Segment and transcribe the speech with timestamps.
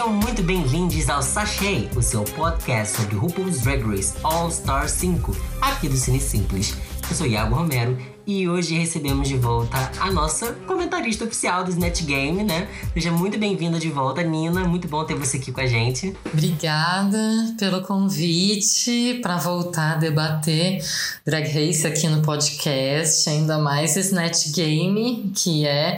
[0.00, 5.36] Sejam muito bem-vindos ao Sachê, o seu podcast sobre RuPaul's Drag Race All Star 5,
[5.60, 6.74] aqui do Cine Simples.
[7.10, 7.98] Eu sou Iago Romero
[8.30, 12.68] e hoje recebemos de volta a nossa comentarista oficial do Snatch Game, né?
[12.94, 14.62] Seja muito bem-vinda de volta, Nina.
[14.68, 16.16] Muito bom ter você aqui com a gente.
[16.32, 17.18] Obrigada
[17.58, 20.80] pelo convite para voltar a debater
[21.26, 25.96] Drag Race aqui no podcast, ainda mais Snatch Game, que é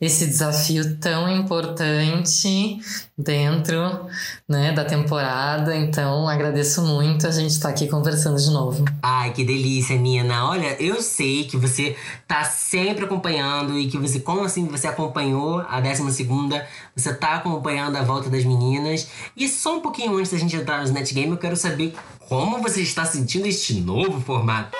[0.00, 2.80] esse desafio tão importante
[3.18, 4.06] dentro
[4.48, 5.74] né, da temporada.
[5.76, 8.84] Então, agradeço muito a gente estar tá aqui conversando de novo.
[9.02, 10.48] Ai, que delícia, Nina.
[10.48, 15.60] Olha, eu sei que você tá sempre acompanhando e que você, como assim você acompanhou
[15.68, 19.08] a 12 segunda, você tá acompanhando a volta das meninas.
[19.36, 21.94] E só um pouquinho antes da gente entrar no Snatch Game, eu quero saber
[22.28, 24.76] como você está sentindo este novo formato.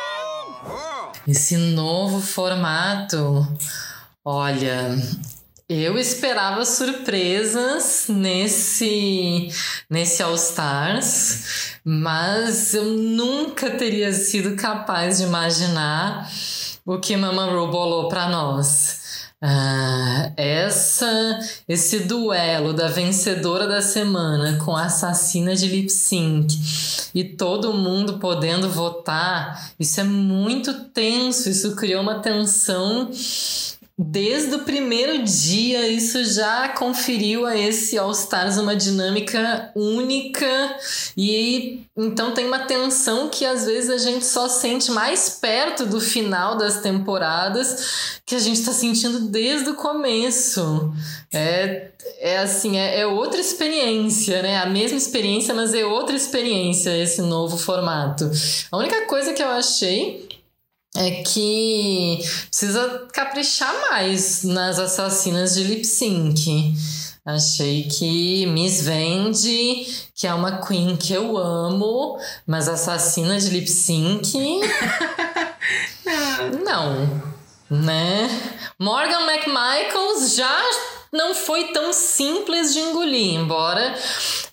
[1.27, 3.47] Esse novo formato.
[4.25, 4.97] Olha,
[5.69, 9.49] eu esperava surpresas nesse
[9.91, 16.31] nesse All Stars, mas eu nunca teria sido capaz de imaginar
[16.87, 19.05] o que Mama Ru bolou para nós.
[19.43, 26.57] Ah, essa esse duelo da vencedora da semana com a assassina de lip sync
[27.15, 33.11] e todo mundo podendo votar, isso é muito tenso, isso criou uma tensão
[33.99, 40.77] Desde o primeiro dia, isso já conferiu a esse All Stars uma dinâmica única
[41.17, 45.99] e então tem uma tensão que às vezes a gente só sente mais perto do
[45.99, 50.93] final das temporadas que a gente está sentindo desde o começo.
[51.33, 54.59] É, é assim, é, é outra experiência, né?
[54.59, 58.31] A mesma experiência, mas é outra experiência esse novo formato.
[58.71, 60.29] A única coisa que eu achei
[60.97, 66.75] é que precisa caprichar mais nas assassinas de lip sync.
[67.25, 73.69] Achei que Miss Vende, que é uma queen que eu amo, mas assassina de lip
[73.69, 74.33] sync.
[76.65, 77.37] não.
[77.69, 78.31] Né?
[78.79, 80.63] Morgan McMichaels já
[81.13, 83.95] não foi tão simples de engolir, embora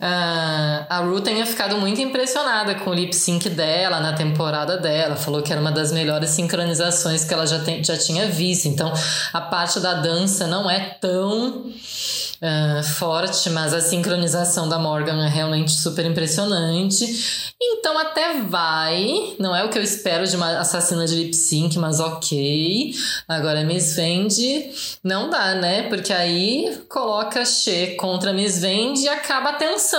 [0.04, 5.16] uh, a Ru tenha ficado muito impressionada com o lip sync dela na temporada dela.
[5.16, 8.68] Falou que era uma das melhores sincronizações que ela já, tem, já tinha visto.
[8.68, 8.92] Então
[9.32, 15.30] a parte da dança não é tão uh, forte, mas a sincronização da Morgan é
[15.30, 17.54] realmente super impressionante.
[17.62, 21.78] Então até vai, não é o que eu espero de uma assassina de lip sync,
[21.80, 22.94] mas ok.
[23.28, 24.70] Agora Miss Vende
[25.04, 25.84] não dá, né?
[25.84, 29.93] Porque aí coloca She contra Miss Vende e acaba a tensão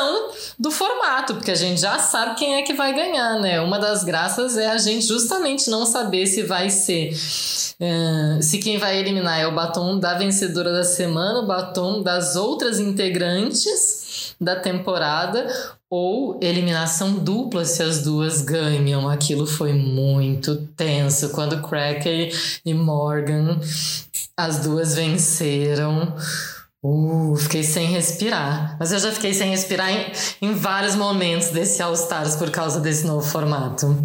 [0.59, 3.61] do formato, porque a gente já sabe quem é que vai ganhar, né?
[3.61, 8.79] Uma das graças é a gente justamente não saber se vai ser uh, se quem
[8.79, 14.57] vai eliminar é o batom da vencedora da semana, o batom das outras integrantes da
[14.57, 15.47] temporada
[15.91, 19.09] ou eliminação dupla se as duas ganham.
[19.09, 22.33] Aquilo foi muito tenso quando Cracker
[22.65, 23.61] e Morgan
[24.37, 26.15] as duas venceram.
[26.85, 28.77] Uh, fiquei sem respirar.
[28.79, 30.13] Mas eu já fiquei sem respirar em,
[30.43, 33.97] em vários momentos desse All Stars por causa desse novo formato.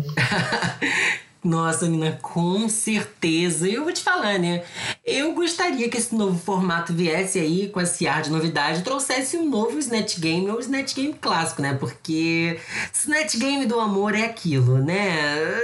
[1.42, 3.66] Nossa, Nina, com certeza.
[3.66, 4.62] Eu vou te falar, né?
[5.06, 9.50] Eu gostaria que esse novo formato viesse aí com esse ar de novidade, trouxesse um
[9.50, 11.76] novo Snatch Game ou Snatch Game clássico, né?
[11.80, 12.60] Porque
[12.94, 15.18] Snatch Game do amor é aquilo, né?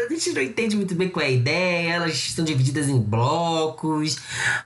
[0.05, 4.17] A gente não entende muito bem qual é a ideia, elas estão divididas em blocos,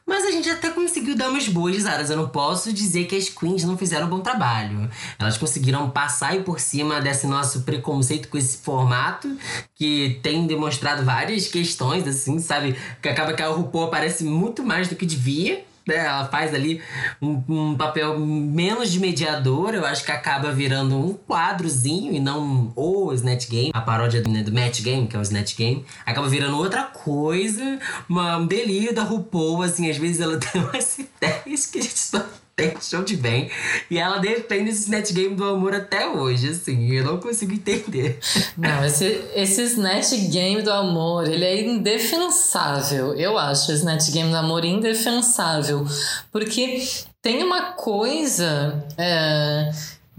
[0.06, 2.12] mas a gente até conseguiu dar umas boas risadas.
[2.12, 4.88] Eu não posso dizer que as queens não fizeram um bom trabalho.
[5.18, 9.36] Elas conseguiram passar por cima desse nosso preconceito com esse formato
[9.74, 12.76] que tem demonstrado várias questões, assim, sabe?
[13.02, 15.64] Que acaba que a RuPaul aparece muito mais do que devia.
[15.88, 15.96] Né?
[15.96, 16.82] Ela faz ali
[17.20, 22.72] um, um, papel menos de mediador, eu acho que acaba virando um quadrozinho e não
[22.76, 25.84] o Snatch Game, a paródia do, né, do Match Game, que é o Snatch Game,
[26.06, 31.00] acaba virando outra coisa, uma, um delírio da RuPaul, assim, às vezes ela tem umas
[31.00, 32.24] ideias que a gente só
[32.60, 33.50] tem show de bem.
[33.90, 36.92] E ela defende esse Snatch Game do amor até hoje, assim.
[36.92, 38.20] Eu não consigo entender.
[38.58, 43.14] Não, esse, esse Snatch Game do amor, ele é indefensável.
[43.16, 45.86] Eu acho o Snatch Game do amor indefensável.
[46.32, 46.84] Porque
[47.22, 48.86] tem uma coisa.
[48.98, 49.72] É,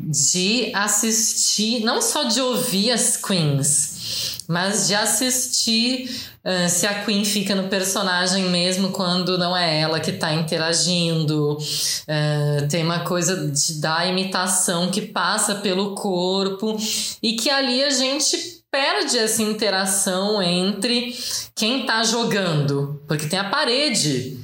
[0.03, 6.11] de assistir, não só de ouvir as queens, mas de assistir
[6.44, 11.56] uh, se a Queen fica no personagem mesmo quando não é ela que está interagindo.
[11.56, 16.76] Uh, tem uma coisa de, da imitação que passa pelo corpo
[17.23, 21.17] e que ali a gente perde essa interação entre
[21.55, 24.40] quem está jogando, porque tem a parede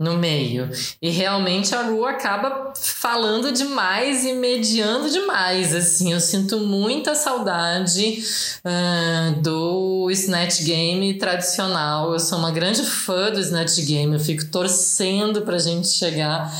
[0.00, 0.70] no meio.
[1.02, 5.74] E realmente a Ru acaba falando demais e mediando demais.
[5.74, 8.24] Assim, eu sinto muita saudade
[8.64, 12.14] uh, do Snatch Game tradicional.
[12.14, 14.14] Eu sou uma grande fã do Snatch Game.
[14.14, 16.50] Eu fico torcendo pra gente chegar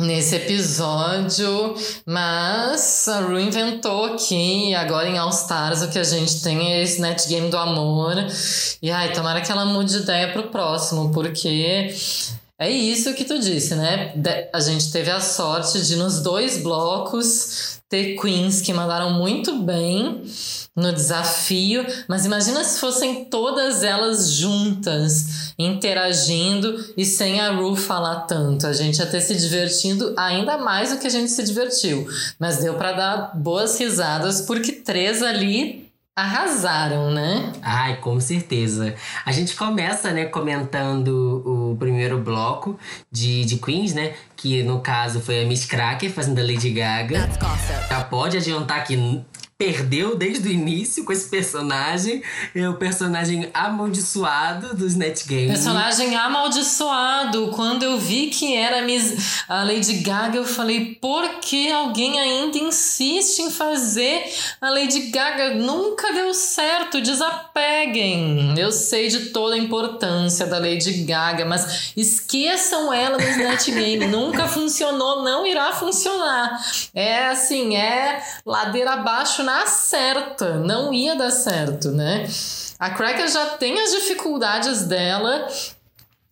[0.00, 1.74] nesse episódio,
[2.04, 6.82] mas a Ru inventou aqui, agora em All Stars, o que a gente tem é
[6.82, 8.16] esse Net Game do amor.
[8.82, 11.94] E ai, tomara que ela mude de ideia pro próximo, porque
[12.58, 14.12] é isso que tu disse, né?
[14.52, 20.22] A gente teve a sorte de nos dois blocos ter queens que mandaram muito bem
[20.74, 28.22] no desafio, mas imagina se fossem todas elas juntas, interagindo e sem a Ru falar
[28.22, 28.66] tanto.
[28.66, 32.06] A gente ia ter se divertindo ainda mais do que a gente se divertiu.
[32.38, 35.83] Mas deu para dar boas risadas, porque três ali
[36.16, 37.52] arrasaram, né?
[37.60, 38.94] Ai, com certeza.
[39.26, 42.78] A gente começa, né, comentando o primeiro bloco
[43.10, 44.14] de, de Queens, né?
[44.36, 47.28] Que no caso foi a Miss Cracker fazendo a Lady Gaga.
[47.88, 49.24] Já pode adiantar que
[49.64, 52.22] perdeu desde o início com esse personagem.
[52.54, 55.48] É o personagem amaldiçoado dos Net Game.
[55.48, 57.50] Personagem amaldiçoado.
[57.54, 58.84] Quando eu vi que era
[59.48, 64.24] a Lady Gaga, eu falei: por que alguém ainda insiste em fazer
[64.60, 65.54] a Lady Gaga?
[65.54, 67.00] Nunca deu certo.
[67.00, 68.54] Desapeguem.
[68.58, 74.06] Eu sei de toda a importância da Lady Gaga, mas esqueçam ela dos Net Game.
[74.08, 76.62] Nunca funcionou, não irá funcionar.
[76.94, 82.26] É assim, é ladeira abaixo na certa, não ia dar certo, né?
[82.78, 85.48] A Cracker já tem as dificuldades dela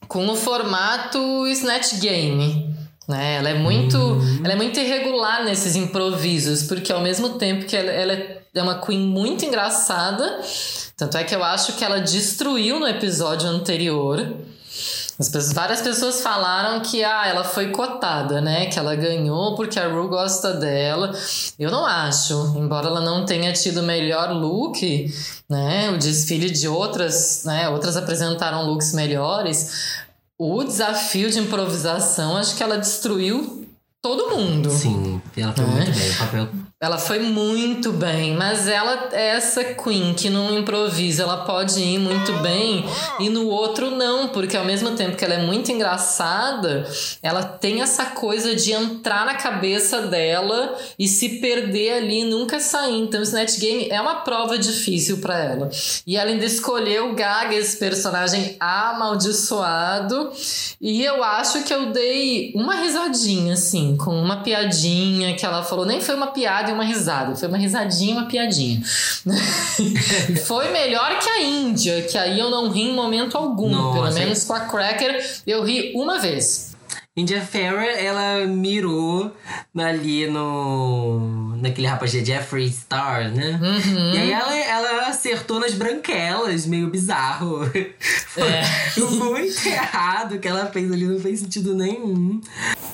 [0.09, 2.75] com o formato Snatch Game.
[3.09, 3.37] Né?
[3.37, 4.41] Ela é muito, uhum.
[4.45, 8.81] ela é muito irregular nesses improvisos, porque ao mesmo tempo que ela, ela é uma
[8.81, 10.41] queen muito engraçada,
[10.97, 14.37] tanto é que eu acho que ela destruiu no episódio anterior.
[15.29, 18.67] Pessoas, várias pessoas falaram que ah, ela foi cotada, né?
[18.67, 21.13] Que ela ganhou porque a Ru gosta dela.
[21.59, 25.13] Eu não acho, embora ela não tenha tido melhor look,
[25.49, 25.91] né?
[25.91, 27.69] O desfile de outras, né?
[27.69, 29.97] Outras apresentaram looks melhores.
[30.39, 33.67] O desafio de improvisação, acho que ela destruiu
[34.03, 34.71] todo mundo.
[34.71, 35.73] Sim, ela foi né?
[35.73, 36.11] muito bem.
[36.11, 36.49] O papel
[36.83, 41.97] ela foi muito bem, mas ela é essa queen que não improvisa, ela pode ir
[41.97, 42.85] muito bem
[43.21, 46.85] e no outro não, porque ao mesmo tempo que ela é muito engraçada,
[47.23, 52.59] ela tem essa coisa de entrar na cabeça dela e se perder ali e nunca
[52.59, 52.99] sair.
[52.99, 55.71] Então, o Snatch Game é uma prova difícil para ela.
[56.05, 60.33] E ela ainda escolheu o Gaga, esse personagem amaldiçoado,
[60.81, 65.87] e eu acho que eu dei uma risadinha, assim, com uma piadinha que ela falou,
[65.87, 67.37] nem foi uma piada uma risada.
[67.37, 68.83] Foi uma risadinha, uma piadinha.
[70.47, 73.71] foi melhor que a Índia, que aí eu não ri em momento algum.
[73.71, 76.72] Nossa, pelo menos com a Cracker eu ri uma vez.
[77.15, 79.31] India Ferrer, ela mirou
[79.77, 81.55] ali no.
[81.59, 83.61] naquele rapaz de Jeffree Star, né?
[83.63, 84.15] Uhum.
[84.15, 87.61] E aí ela, ela acertou nas branquelas, meio bizarro.
[88.35, 88.99] É.
[88.99, 92.41] muito errado o que ela fez ali, não fez sentido nenhum.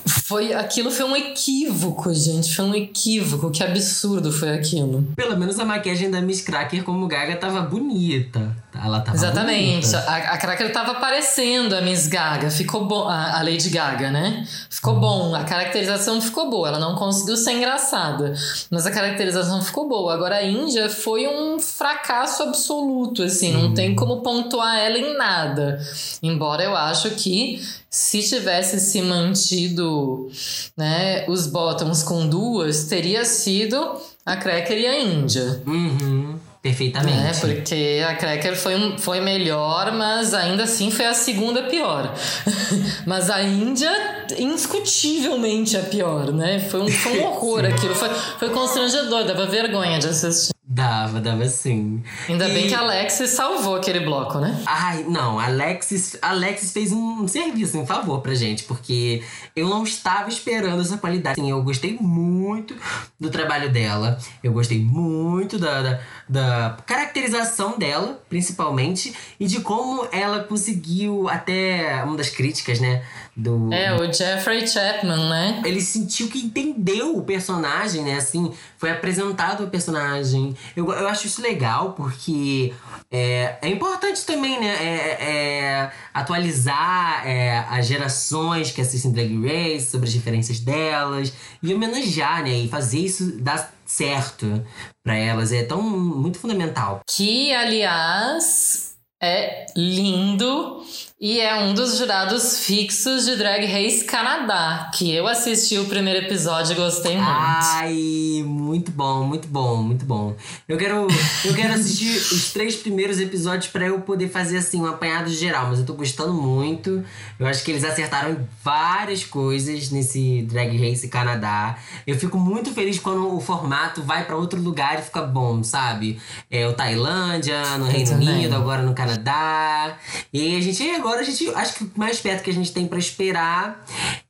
[0.05, 2.53] Foi, aquilo foi um equívoco, gente.
[2.53, 3.49] Foi um equívoco.
[3.49, 5.07] Que absurdo foi aquilo.
[5.15, 8.55] Pelo menos a maquiagem da Miss Cracker como Gaga tava bonita.
[8.83, 9.87] Ela tava Exatamente.
[9.87, 10.09] Bonita.
[10.09, 12.49] A, a Cracker tava parecendo a Miss Gaga.
[12.49, 13.07] Ficou bom.
[13.07, 14.47] A, a Lady Gaga, né?
[14.69, 15.35] Ficou bom.
[15.35, 16.69] A caracterização ficou boa.
[16.69, 18.33] Ela não conseguiu ser engraçada.
[18.69, 20.13] Mas a caracterização ficou boa.
[20.13, 23.51] Agora a Índia foi um fracasso absoluto, assim.
[23.51, 25.79] Não tem como pontuar ela em nada.
[26.23, 30.29] Embora eu acho que se tivesse se mantido
[30.77, 35.61] né, os bottoms com duas, teria sido a Cracker e a Índia.
[35.65, 36.39] Uhum.
[36.61, 37.17] Perfeitamente.
[37.17, 42.13] É, porque a Cracker foi, foi melhor, mas ainda assim foi a segunda pior.
[43.07, 43.89] mas a Índia,
[44.37, 46.59] indiscutivelmente a pior, né?
[46.59, 47.95] Foi um, foi um horror aquilo.
[47.95, 50.58] Foi, foi constrangedor, dava vergonha de assistir.
[50.71, 52.03] Dava, dava sim.
[52.27, 52.53] Ainda e...
[52.53, 54.61] bem que a Alexis salvou aquele bloco, né?
[54.67, 59.23] Ai, não, Alexis, Alexis fez um serviço, um favor pra gente, porque
[59.55, 61.41] eu não estava esperando essa qualidade.
[61.41, 62.75] Assim, eu gostei muito
[63.19, 65.99] do trabalho dela, eu gostei muito da, da,
[66.29, 73.03] da caracterização dela, principalmente, e de como ela conseguiu, até uma das críticas, né?
[73.39, 75.61] Do, é, o Jeffrey Chapman, né?
[75.63, 78.15] Ele sentiu que entendeu o personagem, né?
[78.15, 80.53] Assim, foi apresentado o personagem.
[80.75, 82.73] Eu, eu acho isso legal, porque
[83.09, 84.67] é, é importante também, né?
[84.67, 91.31] É, é atualizar é, as gerações que assistem Drag Race, sobre as diferenças delas,
[91.63, 92.51] e homenagear, né?
[92.51, 94.61] E fazer isso dar certo
[95.01, 95.53] para elas.
[95.53, 96.99] É tão muito fundamental.
[97.09, 100.83] Que, aliás, é lindo
[101.21, 106.25] e é um dos jurados fixos de Drag Race Canadá, que eu assisti o primeiro
[106.25, 107.29] episódio e gostei muito.
[107.29, 110.33] Ai, muito bom, muito bom, muito bom.
[110.65, 111.07] Eu quero,
[111.43, 115.67] eu quero assistir os três primeiros episódios para eu poder fazer assim um apanhado geral,
[115.67, 117.03] mas eu tô gostando muito.
[117.37, 121.79] Eu acho que eles acertaram várias coisas nesse Drag Race Canadá.
[122.07, 126.17] Eu fico muito feliz quando o formato vai para outro lugar e fica bom, sabe?
[126.49, 129.97] É o Tailândia, no Reino Unido, agora no Canadá.
[130.31, 131.49] E a gente agora agora a gente.
[131.49, 133.83] Acho que o mais perto que a gente tem para esperar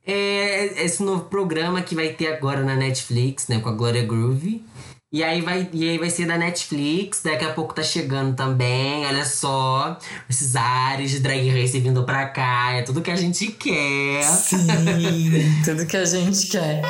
[0.06, 3.60] é esse novo programa que vai ter agora na Netflix, né?
[3.60, 4.64] Com a Gloria Groove.
[5.12, 9.04] E aí, vai, e aí vai ser da Netflix, daqui a pouco tá chegando também,
[9.04, 9.98] olha só.
[10.28, 14.22] Esses ares de drag race vindo pra cá, é tudo que a gente quer.
[14.22, 14.68] Sim,
[15.64, 16.82] tudo que a gente quer.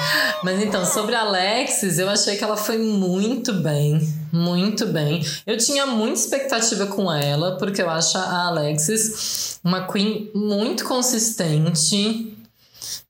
[0.45, 4.07] Mas então, sobre a Alexis, eu achei que ela foi muito bem.
[4.31, 5.25] Muito bem.
[5.47, 12.37] Eu tinha muita expectativa com ela, porque eu acho a Alexis uma queen muito consistente.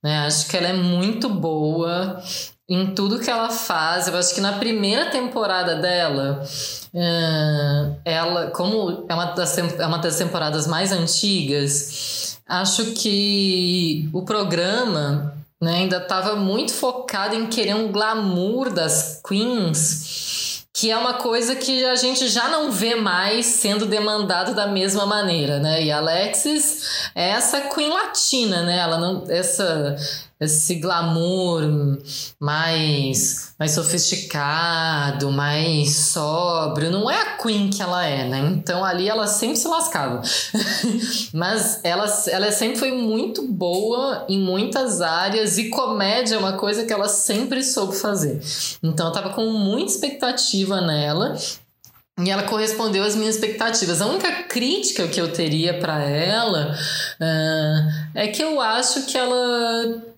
[0.03, 0.19] Né?
[0.21, 2.23] Acho que ela é muito boa
[2.71, 4.07] em tudo que ela faz.
[4.07, 6.41] Eu acho que na primeira temporada dela,
[6.95, 14.23] uh, ela, como é uma, das, é uma das temporadas mais antigas, acho que o
[14.23, 20.31] programa né, ainda estava muito focado em querer um glamour das queens
[20.73, 25.05] que é uma coisa que a gente já não vê mais sendo demandado da mesma
[25.05, 25.85] maneira, né?
[25.85, 28.79] E Alexis é essa queen latina, né?
[28.79, 29.95] Ela não essa
[30.41, 31.63] esse glamour
[32.41, 36.91] mais, mais sofisticado, mais sóbrio.
[36.91, 38.39] Não é a Queen que ela é, né?
[38.57, 40.23] Então ali ela sempre se lascava.
[41.35, 46.87] Mas ela, ela sempre foi muito boa em muitas áreas e comédia é uma coisa
[46.87, 48.41] que ela sempre soube fazer.
[48.83, 51.37] Então eu tava com muita expectativa nela.
[52.23, 54.03] E ela correspondeu às minhas expectativas.
[54.03, 56.77] A única crítica que eu teria para ela
[57.19, 60.10] uh, é que eu acho que ela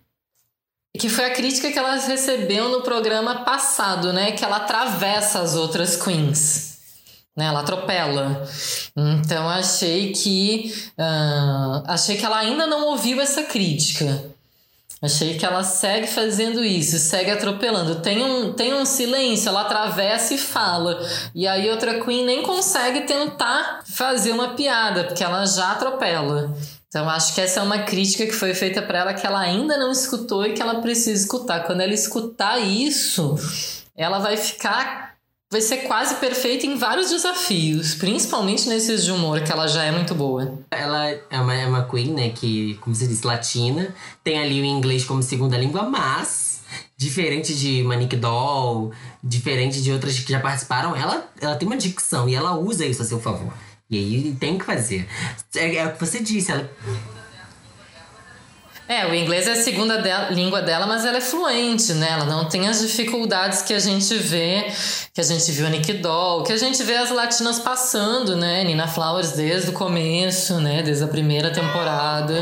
[0.98, 4.32] que foi a crítica que ela recebeu no programa passado, né?
[4.32, 6.72] Que ela atravessa as outras queens.
[7.34, 8.46] Né, ela atropela.
[8.94, 14.32] Então achei que uh, achei que ela ainda não ouviu essa crítica.
[15.02, 17.96] Achei que ela segue fazendo isso, segue atropelando.
[17.96, 21.04] Tem um, tem um silêncio, ela atravessa e fala.
[21.34, 26.54] E aí outra Queen nem consegue tentar fazer uma piada, porque ela já atropela.
[26.92, 29.78] Então, acho que essa é uma crítica que foi feita para ela que ela ainda
[29.78, 31.60] não escutou e que ela precisa escutar.
[31.60, 33.34] Quando ela escutar isso,
[33.96, 35.14] ela vai ficar.
[35.50, 39.90] Vai ser quase perfeita em vários desafios, principalmente nesses de humor, que ela já é
[39.90, 40.58] muito boa.
[40.70, 44.64] Ela é uma, é uma queen, né, que, como você disse, latina, tem ali o
[44.64, 46.60] inglês como segunda língua, mas
[46.96, 52.28] diferente de Manic Doll, diferente de outras que já participaram, ela, ela tem uma dicção
[52.28, 53.52] e ela usa isso a seu favor.
[53.92, 55.06] E aí tem que fazer.
[55.54, 56.68] É, é o que você disse, ela
[58.88, 62.10] é, o inglês é a segunda língua dela, mas ela é fluente, né?
[62.10, 64.66] Ela não tem as dificuldades que a gente vê,
[65.14, 68.64] que a gente viu a Nick Doll, que a gente vê as latinas passando, né?
[68.64, 70.82] Nina Flowers desde o começo, né?
[70.82, 72.34] Desde a primeira temporada.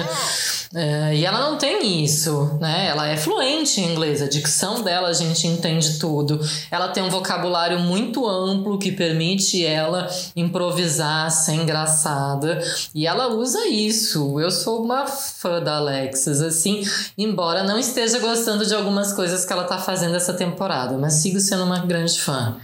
[0.73, 2.87] É, e ela não tem isso, né?
[2.87, 6.41] Ela é fluente em inglês, a dicção dela a gente entende tudo.
[6.71, 12.63] Ela tem um vocabulário muito amplo que permite ela improvisar, ser engraçada.
[12.95, 14.39] E ela usa isso.
[14.39, 16.83] Eu sou uma fã da Alexis, assim,
[17.19, 21.41] embora não esteja gostando de algumas coisas que ela tá fazendo essa temporada, mas sigo
[21.41, 22.57] sendo uma grande fã.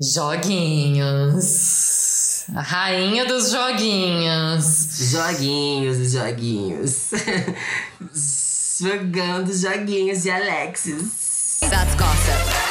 [0.00, 1.89] Joguinhos.
[2.54, 5.10] A rainha dos joguinhos.
[5.12, 7.10] Joguinhos, joguinhos.
[8.80, 11.60] Jogando joguinhos de Alexis.
[11.60, 12.70] That's gossip.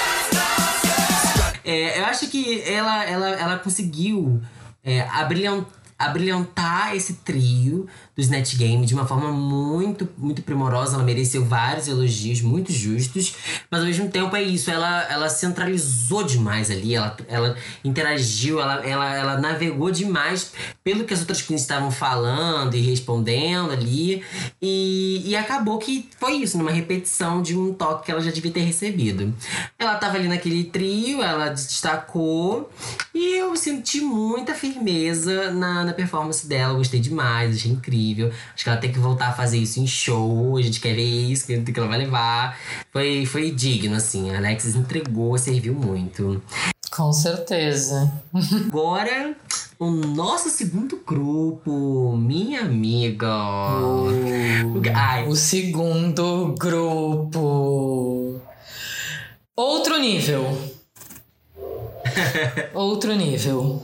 [1.64, 4.42] É, eu acho que ela, ela, ela conseguiu
[4.84, 7.86] é, abrilhantar abrilhantar esse trio
[8.20, 10.96] do Snatch Game de uma forma muito, muito primorosa.
[10.96, 13.36] Ela mereceu vários elogios, muito justos.
[13.72, 18.86] Mas ao mesmo tempo é isso, ela, ela centralizou demais ali, ela, ela interagiu, ela,
[18.86, 24.24] ela, ela navegou demais pelo que as outras queens estavam falando e respondendo ali.
[24.62, 28.52] E, e acabou que foi isso, numa repetição de um toque que ela já devia
[28.52, 29.34] ter recebido.
[29.78, 32.70] Ela tava ali naquele trio, ela destacou
[33.14, 38.09] e eu senti muita firmeza na na performance dela, gostei demais, achei incrível.
[38.54, 41.04] Acho que ela tem que voltar a fazer isso em show, a gente quer ver
[41.04, 42.58] isso, que ela vai levar.
[42.92, 44.32] Foi, foi digno, assim.
[44.32, 46.42] A Alexis entregou, serviu muito.
[46.92, 48.12] Com certeza.
[48.68, 49.36] Agora,
[49.78, 53.28] o nosso segundo grupo, minha amiga.
[53.28, 55.28] Uh, Ai.
[55.28, 58.42] O segundo grupo.
[59.56, 60.58] Outro nível.
[62.74, 63.82] Outro nível.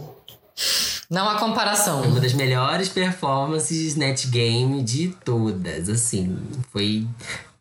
[1.09, 2.01] Não há comparação.
[2.01, 6.37] Uma das melhores performances net game de todas, assim.
[6.71, 7.07] Foi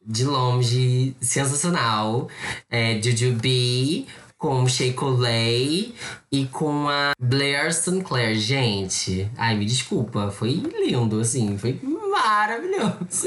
[0.04, 2.28] de longe sensacional.
[2.70, 4.06] É, Jujubee
[4.44, 5.94] com Shea Coulee
[6.30, 8.34] e com a Blair Sinclair.
[8.34, 13.26] Gente, ai, me desculpa, foi lindo, assim, foi maravilhoso.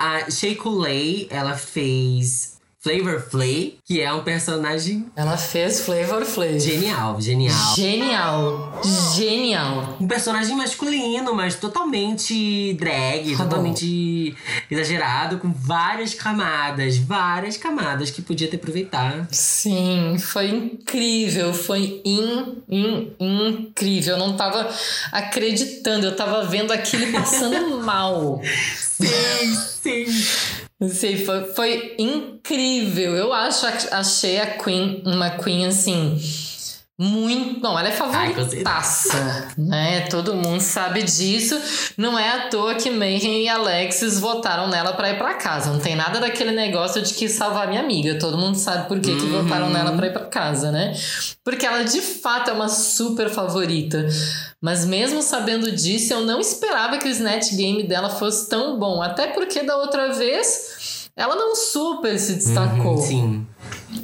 [0.00, 2.55] A Shea Coulee, ela fez
[2.86, 5.06] Flavor Flay, que é um personagem.
[5.16, 6.60] Ela fez Flavor Flay.
[6.60, 7.74] Genial, genial.
[7.74, 8.80] Genial.
[9.16, 9.96] Genial.
[10.00, 14.36] Um personagem masculino, mas totalmente drag, ah, totalmente
[14.70, 19.26] exagerado, com várias camadas, várias camadas que podia ter aproveitado.
[19.32, 24.14] Sim, foi incrível, foi in, in, incrível.
[24.14, 24.72] Eu não tava
[25.10, 28.40] acreditando, eu tava vendo aquilo passando mal.
[28.76, 30.65] Sim, sim.
[30.82, 33.14] Sim, foi, foi incrível.
[33.16, 36.18] Eu acho, achei a Queen uma Queen assim.
[36.98, 37.60] Muito.
[37.60, 40.06] Não, ela é favoritaça, né?
[40.08, 41.60] Todo mundo sabe disso.
[41.94, 45.70] Não é à toa que Mayhem e Alexis votaram nela para ir para casa.
[45.70, 48.18] Não tem nada daquele negócio de que salvar minha amiga.
[48.18, 49.18] Todo mundo sabe por que, uhum.
[49.18, 50.94] que votaram nela para ir para casa, né?
[51.44, 54.08] Porque ela de fato é uma super favorita.
[54.58, 59.02] Mas mesmo sabendo disso, eu não esperava que o Snatch Game dela fosse tão bom.
[59.02, 62.96] Até porque da outra vez ela não super se destacou.
[62.96, 63.46] Uhum, sim.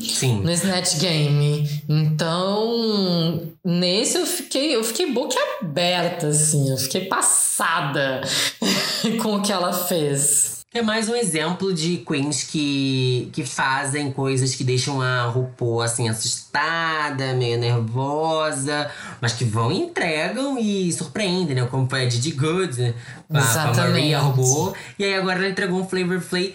[0.00, 0.40] Sim.
[0.42, 1.82] no Snatch Game.
[1.88, 8.20] Então, nesse eu fiquei, eu fiquei boca aberta, assim, eu fiquei passada
[9.22, 10.62] com o que ela fez.
[10.74, 16.08] É mais um exemplo de queens que, que fazem coisas que deixam a RuPaul assim
[16.08, 21.68] assustada, meio nervosa, mas que vão e entregam e surpreendem, né?
[21.70, 22.94] Como foi a Didi Good, né?
[23.34, 24.72] a, a Maria RuPaul.
[24.98, 26.54] E aí agora ela entregou um Flavor Flay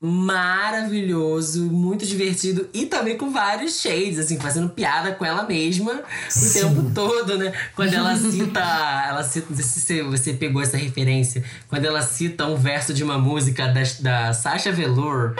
[0.00, 6.30] maravilhoso, muito divertido e também com vários shades, assim, fazendo piada com ela mesma o
[6.30, 6.60] Sim.
[6.60, 7.52] tempo todo, né?
[7.76, 12.46] Quando ela cita, ela cita, não sei se você pegou essa referência, quando ela cita
[12.46, 15.34] um verso de uma música da, da Sasha Velour.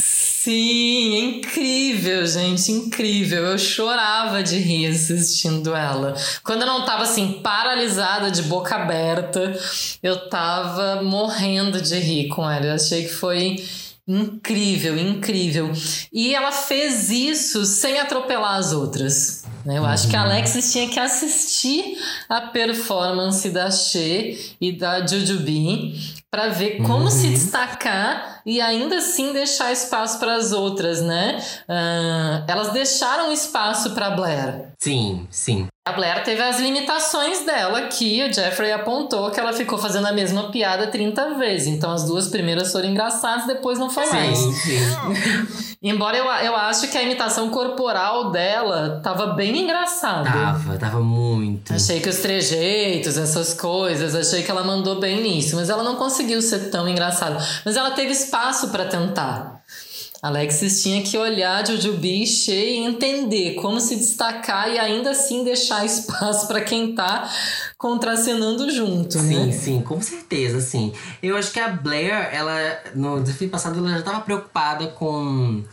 [0.00, 3.44] Sim, é incrível, gente, incrível.
[3.44, 6.16] Eu chorava de rir assistindo ela.
[6.42, 9.56] Quando eu não tava assim, paralisada, de boca aberta,
[10.02, 12.66] eu tava morrendo de rir com ela.
[12.66, 13.64] Eu achei que foi
[14.08, 15.70] incrível, incrível.
[16.12, 19.44] E ela fez isso sem atropelar as outras.
[19.64, 19.78] Né?
[19.78, 20.30] Eu acho que a uhum.
[20.30, 21.96] Alexis tinha que assistir
[22.28, 27.10] a performance da She e da Jujubee para ver como uhum.
[27.10, 31.38] se destacar e ainda assim deixar espaço para as outras, né?
[31.68, 34.72] Uh, elas deixaram espaço para Blair.
[34.78, 35.68] Sim, sim.
[35.84, 40.12] A Blair teve as limitações dela, que o Jeffrey apontou que ela ficou fazendo a
[40.12, 41.66] mesma piada 30 vezes.
[41.66, 44.38] Então as duas primeiras foram engraçadas, depois não foi sim, mais.
[44.38, 44.78] Sim.
[45.82, 50.30] Embora eu, eu acho que a imitação corporal dela tava bem engraçada.
[50.30, 51.74] Tava, tava muito.
[51.74, 55.56] Achei que os trejeitos, essas coisas, achei que ela mandou bem nisso.
[55.56, 57.44] Mas ela não conseguiu ser tão engraçada.
[57.64, 59.60] Mas ela teve espaço para tentar.
[60.22, 66.46] Alexis tinha que olhar Jujubi e entender como se destacar e ainda assim deixar espaço
[66.46, 67.28] para quem tá
[67.76, 69.50] contracenando junto, sim, né?
[69.50, 70.92] Sim, com certeza, sim.
[71.20, 72.54] Eu acho que a Blair, ela
[72.94, 75.64] no desafio passado ela já estava preocupada com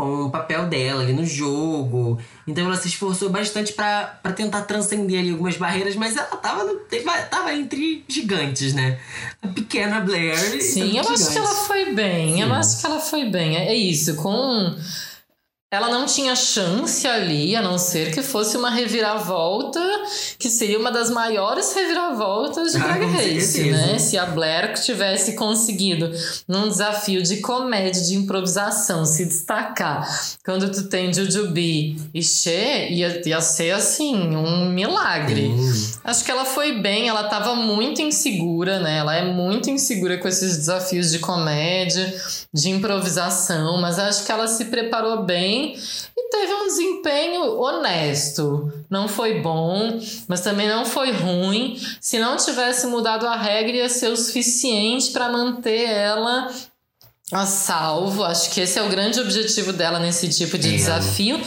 [0.00, 2.18] com o papel dela ali no jogo.
[2.48, 6.80] Então ela se esforçou bastante para tentar transcender ali algumas barreiras, mas ela tava, no,
[7.30, 8.98] tava entre gigantes, né?
[9.42, 10.62] A pequena Blair.
[10.62, 11.10] Sim, eu gigantes.
[11.10, 12.34] acho que ela foi bem.
[12.34, 12.42] Sim.
[12.42, 13.56] Eu acho que ela foi bem.
[13.58, 14.74] É, é isso, com
[15.72, 19.80] ela não tinha chance ali, a não ser que fosse uma reviravolta,
[20.36, 23.96] que seria uma das maiores reviravoltas de ah, Drag Race, né?
[24.00, 26.10] Se a Blair tivesse conseguido,
[26.48, 30.08] num desafio de comédia, de improvisação, se destacar.
[30.44, 35.52] Quando tu tem Jujubee e She, ia, ia ser, assim, um milagre.
[36.02, 38.98] Acho que ela foi bem, ela tava muito insegura, né?
[38.98, 42.12] Ela é muito insegura com esses desafios de comédia,
[42.52, 45.76] de improvisação, mas acho que ela se preparou bem
[46.16, 48.72] e teve um desempenho honesto.
[48.90, 51.80] Não foi bom, mas também não foi ruim.
[52.00, 56.50] Se não tivesse mudado a regra, ia ser o suficiente para manter ela
[57.32, 58.24] a salvo.
[58.24, 60.72] Acho que esse é o grande objetivo dela nesse tipo de é.
[60.72, 61.40] desafio.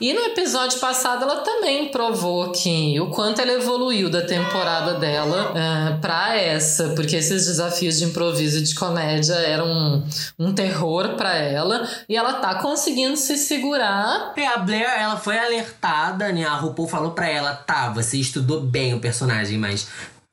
[0.00, 5.52] E no episódio passado ela também provou que o quanto ela evoluiu da temporada dela
[5.52, 10.52] uh, eh, para essa, porque esses desafios de improviso e de comédia eram um, um
[10.52, 14.32] terror para ela e ela tá conseguindo se segurar.
[14.36, 16.44] É, a Blair, ela foi alertada, né?
[16.44, 19.88] A RuPaul falou para ela: "Tá, você estudou bem o personagem, mas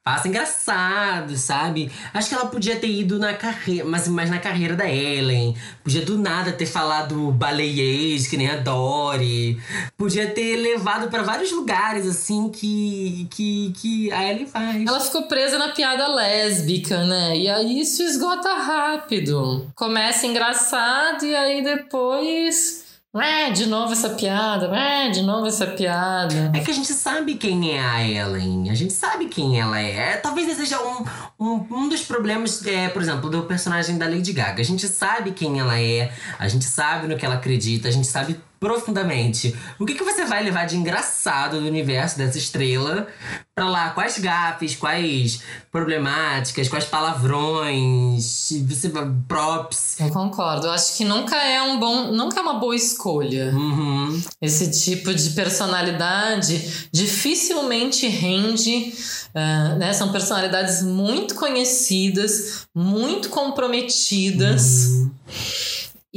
[0.06, 1.92] passa engraçado, sabe?
[2.14, 5.58] Acho que ela podia ter ido na carreira, mas, mas na carreira da Ellen.
[5.84, 9.60] Podia do nada ter falado baleiês, que nem a Dory.
[9.98, 14.86] Podia ter levado para vários lugares, assim, que, que, que a Ellen faz.
[14.86, 17.36] Ela ficou presa na piada lésbica, né?
[17.36, 19.72] E aí isso esgota rápido.
[19.74, 22.85] Começa engraçado e aí depois
[23.22, 26.52] é, de novo essa piada, é, de novo essa piada.
[26.54, 30.18] É que a gente sabe quem é a Ellen, a gente sabe quem ela é.
[30.18, 31.06] Talvez esse seja um,
[31.40, 34.62] um, um dos problemas, é, por exemplo, do personagem da Lady Gaga.
[34.62, 38.08] A gente sabe quem ela é, a gente sabe no que ela acredita, a gente
[38.08, 39.56] sabe profundamente.
[39.78, 43.06] O que, que você vai levar de engraçado do universo dessa estrela
[43.54, 43.92] pra lá?
[43.92, 45.40] Quais gafes, quais
[45.72, 48.92] problemáticas, quais palavrões, você,
[49.28, 50.00] props?
[50.00, 50.66] Eu concordo.
[50.66, 52.12] Eu acho que nunca é um bom.
[52.12, 53.52] Nunca é uma boa escolha.
[53.54, 54.20] Uhum.
[54.42, 58.96] Esse tipo de personalidade dificilmente rende.
[59.30, 59.94] Uh, né?
[59.94, 64.88] São personalidades muito conhecidas, muito comprometidas.
[64.88, 65.12] Uhum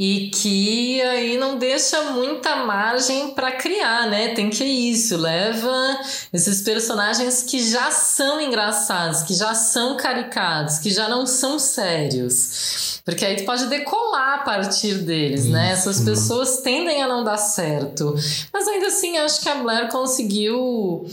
[0.01, 4.29] e que aí não deixa muita margem para criar, né?
[4.29, 5.99] Tem que isso, leva
[6.31, 13.01] esses personagens que já são engraçados, que já são caricados, que já não são sérios.
[13.03, 15.51] Porque aí tu pode decolar a partir deles, isso.
[15.51, 15.73] né?
[15.73, 18.15] Essas pessoas tendem a não dar certo.
[18.53, 21.05] Mas ainda assim, acho que a Blair conseguiu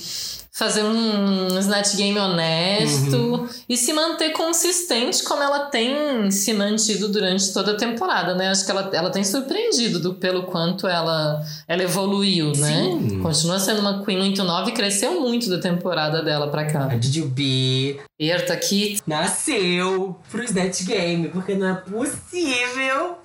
[0.56, 3.48] fazer um Snatch Game honesto uhum.
[3.68, 8.48] e se manter consistente como ela tem se mantido durante toda a temporada, né?
[8.48, 12.84] Acho que ela, ela tem surpreendido do, pelo quanto ela, ela evoluiu, né?
[12.84, 13.20] Sim.
[13.20, 16.86] Continua sendo uma Queen muito nova e cresceu muito da temporada dela pra cá.
[16.86, 18.00] A Jujubi.
[18.18, 18.98] Erta aqui.
[19.06, 23.18] Nasceu pro Snatch Game, porque não é possível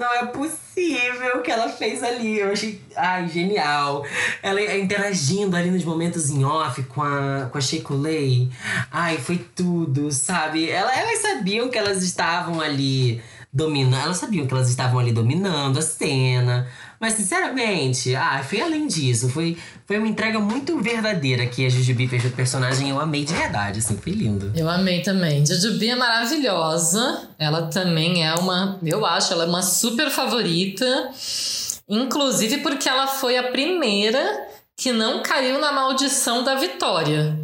[0.00, 2.38] não é possível o que ela fez ali.
[2.38, 4.04] Eu achei, ai, genial.
[4.42, 8.50] Ela interagindo ali nos momentos em off com a, com a Sheikulay.
[8.90, 10.70] Ai, foi tudo, sabe?
[10.70, 14.04] Ela, elas sabiam que elas estavam ali dominando.
[14.04, 16.66] Elas sabiam que elas estavam ali dominando a cena.
[17.00, 19.30] Mas, sinceramente, ah, foi além disso.
[19.30, 22.90] Foi, foi uma entrega muito verdadeira que a Jujubi fez do personagem.
[22.90, 24.52] Eu amei de verdade, assim, foi lindo.
[24.54, 25.44] Eu amei também.
[25.46, 27.30] Jujubi é maravilhosa.
[27.38, 28.78] Ela também é uma.
[28.84, 31.10] Eu acho, ela é uma super favorita.
[31.88, 37.34] Inclusive porque ela foi a primeira que não caiu na maldição da vitória.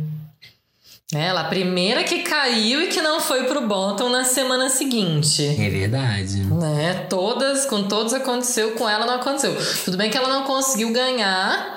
[1.14, 5.46] Ela, a primeira que caiu e que não foi pro bottom na semana seguinte.
[5.46, 6.42] É verdade.
[6.42, 7.06] Né?
[7.08, 9.56] Todas, com todos aconteceu, com ela não aconteceu.
[9.84, 11.75] Tudo bem que ela não conseguiu ganhar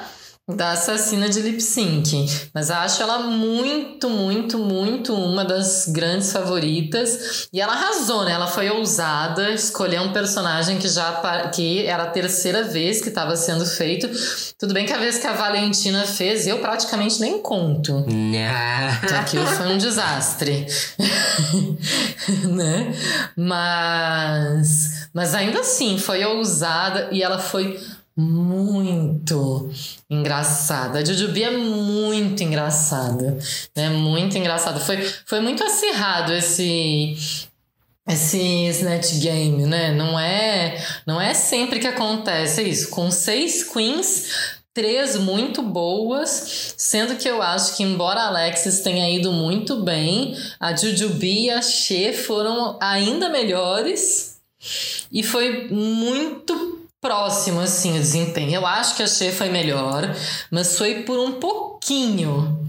[0.55, 2.49] da assassina de lip sync.
[2.53, 7.47] Mas acho ela muito, muito, muito uma das grandes favoritas.
[7.53, 8.31] E ela arrasou, né?
[8.31, 11.21] Ela foi ousada, escolheu um personagem que já
[11.53, 14.09] que era a terceira vez que estava sendo feito.
[14.57, 18.05] Tudo bem que a vez que a Valentina fez, eu praticamente nem conto.
[19.07, 20.65] Que aquilo foi um desastre.
[22.49, 22.93] né?
[23.35, 27.79] Mas, mas ainda assim, foi ousada e ela foi
[28.19, 29.71] muito
[30.09, 30.99] engraçada.
[30.99, 33.37] A Jujubi é muito engraçada,
[33.75, 33.89] né?
[33.89, 34.79] Muito engraçada.
[34.79, 37.15] Foi, foi muito acirrado esse
[38.07, 39.91] esse Snatch Game, né?
[39.91, 42.89] Não é, não é sempre que acontece isso.
[42.89, 49.07] Com seis queens, três muito boas, sendo que eu acho que embora a Alexis tenha
[49.09, 54.39] ido muito bem, a Jujubi e a She foram ainda melhores.
[55.11, 58.55] E foi muito próximo, assim, o desempenho.
[58.55, 60.13] Eu acho que a Shea foi melhor,
[60.51, 62.68] mas foi por um pouquinho.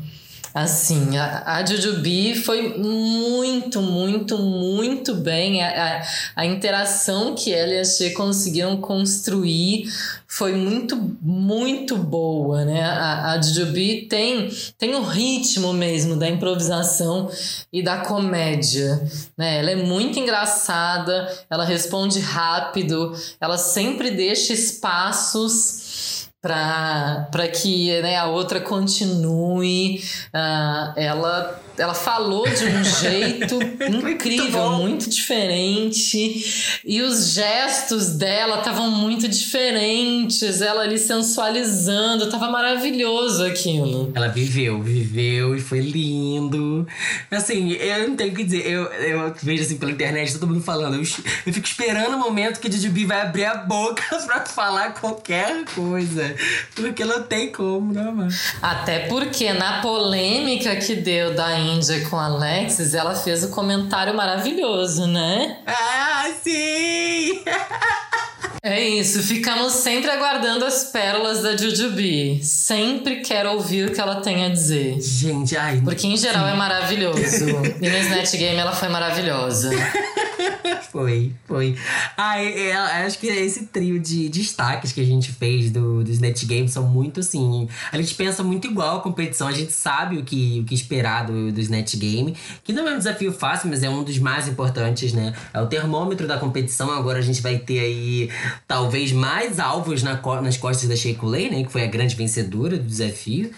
[0.53, 5.63] Assim, a, a Jujubi foi muito, muito, muito bem.
[5.63, 6.03] A, a,
[6.43, 9.85] a interação que ela e a Shea conseguiram construir
[10.27, 12.83] foi muito, muito boa, né?
[12.83, 17.31] A, a Jujubi tem, tem o ritmo mesmo da improvisação
[17.73, 19.01] e da comédia,
[19.39, 19.59] né?
[19.59, 28.27] Ela é muito engraçada, ela responde rápido, ela sempre deixa espaços para que né, a
[28.27, 30.03] outra continue.
[30.35, 36.81] Uh, ela ela falou de um jeito incrível, muito, muito, diferente.
[36.85, 40.61] E os gestos dela estavam muito diferentes.
[40.61, 44.13] Ela ali sensualizando, tava maravilhoso aquilo.
[44.15, 46.87] Ela viveu, viveu e foi lindo.
[47.31, 48.67] Assim, eu não tenho o que dizer.
[48.67, 50.95] Eu, eu vejo assim pela internet todo mundo falando.
[50.95, 51.03] Eu,
[51.47, 55.65] eu fico esperando o momento que a Jujubi vai abrir a boca pra falar qualquer
[55.75, 56.35] coisa.
[56.75, 58.31] Porque não tem como, não, mano.
[58.61, 64.15] Até porque na polêmica que deu da Índia com Alexis, ela fez o um comentário
[64.15, 65.59] maravilhoso, né?
[65.67, 67.45] Ah, sim!
[68.63, 72.43] É isso, ficamos sempre aguardando as pérolas da Jujubee.
[72.45, 75.01] Sempre quero ouvir o que ela tem a dizer.
[75.01, 75.81] Gente, ai.
[75.83, 77.47] Porque em geral é maravilhoso.
[77.81, 79.71] e no Snatch Game ela foi maravilhosa.
[80.91, 81.77] foi, foi.
[82.17, 82.75] Ai, é,
[83.07, 86.85] acho que esse trio de destaques que a gente fez do, do Snatch Game são
[86.85, 87.69] muito assim.
[87.93, 91.27] A gente pensa muito igual a competição, a gente sabe o que, o que esperar
[91.27, 94.49] do, do Snatch Game, que não é um desafio fácil, mas é um dos mais
[94.49, 95.35] importantes, né?
[95.55, 96.91] É o termômetro da competição.
[96.91, 98.30] Agora a gente vai ter aí
[98.67, 101.65] talvez mais alvos na, nas costas da Shea Coulee, né?
[101.65, 103.51] Que foi a grande vencedora do desafio.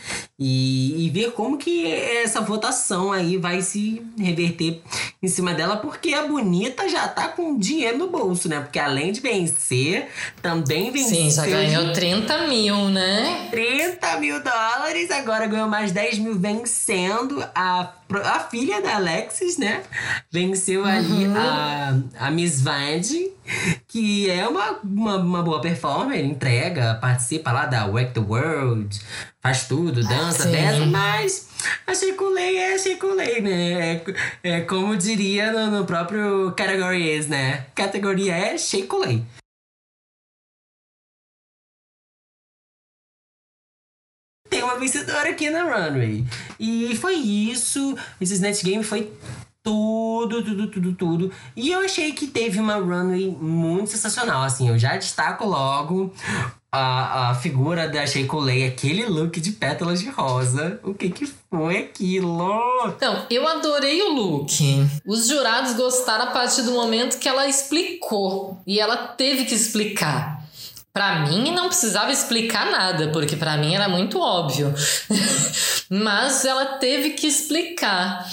[0.44, 4.82] E, e ver como que essa votação aí vai se reverter
[5.22, 8.58] em cima dela, porque a bonita já tá com dinheiro no bolso, né?
[8.58, 10.08] Porque além de vencer,
[10.42, 11.14] também venceu.
[11.14, 13.46] Sim, já ganhou 30 mil, né?
[13.52, 17.92] 30 mil dólares, agora ganhou mais 10 mil vencendo a,
[18.24, 19.84] a filha da Alexis, né?
[20.28, 21.36] Venceu ali uhum.
[21.36, 23.30] a, a Miss Vande,
[23.86, 29.00] que é uma, uma, uma boa performer, entrega, participa lá da Wreck the World,
[29.42, 31.48] faz tudo, dança, dança, mas
[31.86, 33.96] a Chiculei é Chiculei, né?
[33.96, 34.04] É,
[34.44, 37.66] é, como diria no, no próprio Categories, né?
[37.74, 39.24] Categoria é Chiculei.
[44.48, 46.24] Tem uma vencedora aqui na Runway.
[46.60, 47.96] E foi isso.
[48.20, 49.10] Esse Snatch Game foi
[49.62, 51.32] tudo, tudo, tudo, tudo.
[51.56, 54.42] E eu achei que teve uma runway muito sensacional.
[54.42, 56.12] Assim, eu já destaco logo
[56.70, 60.80] a, a figura da Sheiko Lei, aquele look de pétalas de rosa.
[60.82, 62.88] O que que foi aquilo?
[62.88, 64.52] Então, eu adorei o look.
[65.06, 68.60] Os jurados gostaram a partir do momento que ela explicou.
[68.66, 70.42] E ela teve que explicar.
[70.92, 74.74] Para mim não precisava explicar nada, porque para mim era muito óbvio.
[75.88, 78.26] Mas ela teve que explicar.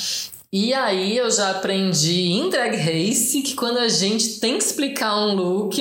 [0.52, 5.16] E aí eu já aprendi em Drag Race que quando a gente tem que explicar
[5.16, 5.80] um look,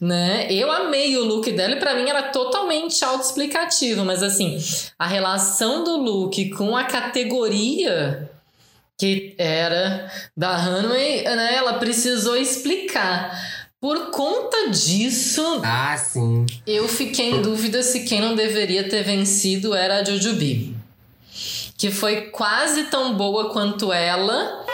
[0.00, 0.50] né?
[0.50, 4.58] Eu amei o look dela e para mim era totalmente autoexplicativo, mas assim,
[4.98, 8.30] a relação do look com a categoria
[8.98, 11.54] que era da Runway, né?
[11.54, 13.60] Ela precisou explicar.
[13.78, 16.46] Por conta disso, ah, sim.
[16.66, 20.71] eu fiquei em dúvida se quem não deveria ter vencido era a Jujubee
[21.82, 24.64] que foi quase tão boa quanto ela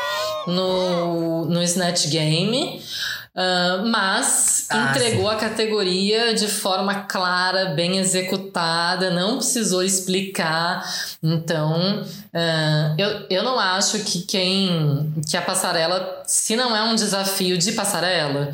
[0.46, 2.82] no, no Snatch Game.
[3.34, 5.34] Uh, mas ah, entregou sim.
[5.34, 10.86] a categoria de forma clara, bem executada, não precisou explicar.
[11.22, 15.10] Então, uh, eu, eu não acho que quem.
[15.26, 18.52] que a passarela, se não é um desafio de passarela,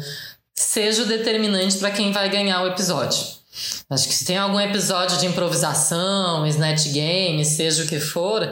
[0.55, 3.43] seja o determinante para quem vai ganhar o episódio.
[3.89, 8.43] Acho que se tem algum episódio de improvisação, snatch game, seja o que for,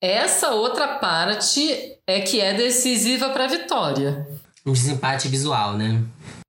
[0.00, 4.26] essa outra parte é que é decisiva para a vitória.
[4.64, 6.02] Um desempate visual, né?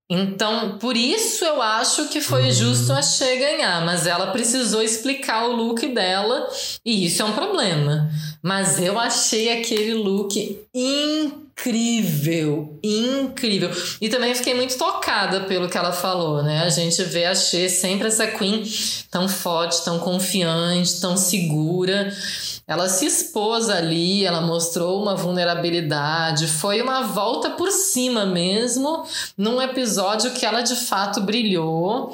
[0.09, 2.51] Então, por isso eu acho que foi uhum.
[2.51, 6.47] justo a Shea ganhar, mas ela precisou explicar o look dela
[6.85, 8.07] e isso é um problema.
[8.41, 13.71] Mas eu achei aquele look incrível, incrível.
[13.99, 16.61] E também fiquei muito tocada pelo que ela falou, né?
[16.61, 18.63] A gente vê a Shea sempre essa queen
[19.09, 22.15] tão forte, tão confiante, tão segura.
[22.67, 29.03] Ela se expôs ali, ela mostrou uma vulnerabilidade, foi uma volta por cima mesmo,
[29.37, 32.11] num episódio que ela de fato brilhou.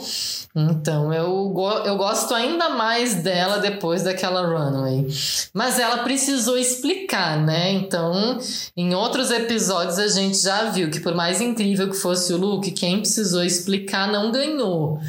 [0.53, 1.53] Então eu,
[1.85, 5.07] eu gosto ainda mais dela depois daquela runway.
[5.53, 7.71] Mas ela precisou explicar, né?
[7.71, 8.37] Então,
[8.75, 12.69] em outros episódios a gente já viu que, por mais incrível que fosse o look,
[12.71, 14.99] quem precisou explicar não ganhou.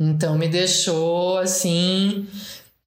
[0.00, 2.26] Então me deixou assim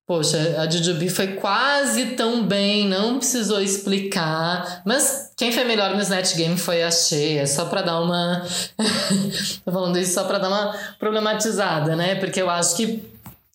[0.09, 4.81] Poxa, a Jujubee foi quase tão bem, não precisou explicar.
[4.83, 8.43] Mas quem foi melhor no Snatch Game foi a Shea, só pra dar uma.
[9.63, 12.15] Tô falando isso só pra dar uma problematizada, né?
[12.15, 13.07] Porque eu acho que.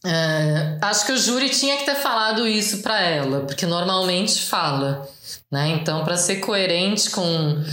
[0.06, 5.08] É, acho que o júri tinha que ter falado isso pra ela, porque normalmente fala.
[5.50, 5.70] Né?
[5.70, 7.64] Então, para ser coerente com,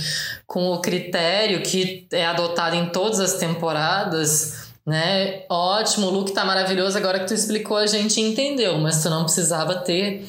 [0.47, 5.43] com o critério que é adotado em todas as temporadas, né?
[5.49, 6.97] Ótimo, o look tá maravilhoso.
[6.97, 10.27] Agora que tu explicou, a gente entendeu, mas tu não precisava ter.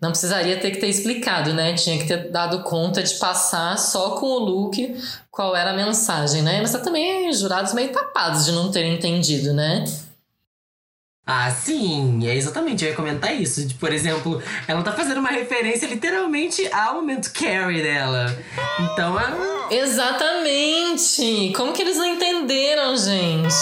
[0.00, 1.74] Não precisaria ter que ter explicado, né?
[1.74, 4.96] Tinha que ter dado conta de passar só com o look
[5.30, 6.60] qual era a mensagem, né?
[6.60, 9.84] Mas tá também jurados meio tapados de não terem entendido, né?
[11.24, 13.64] Ah, sim, é exatamente, eu ia comentar isso.
[13.64, 18.26] De, por exemplo, ela tá fazendo uma referência literalmente ao momento Carrie dela.
[18.80, 21.52] Então, ela Exatamente!
[21.56, 23.54] Como que eles não entenderam, gente?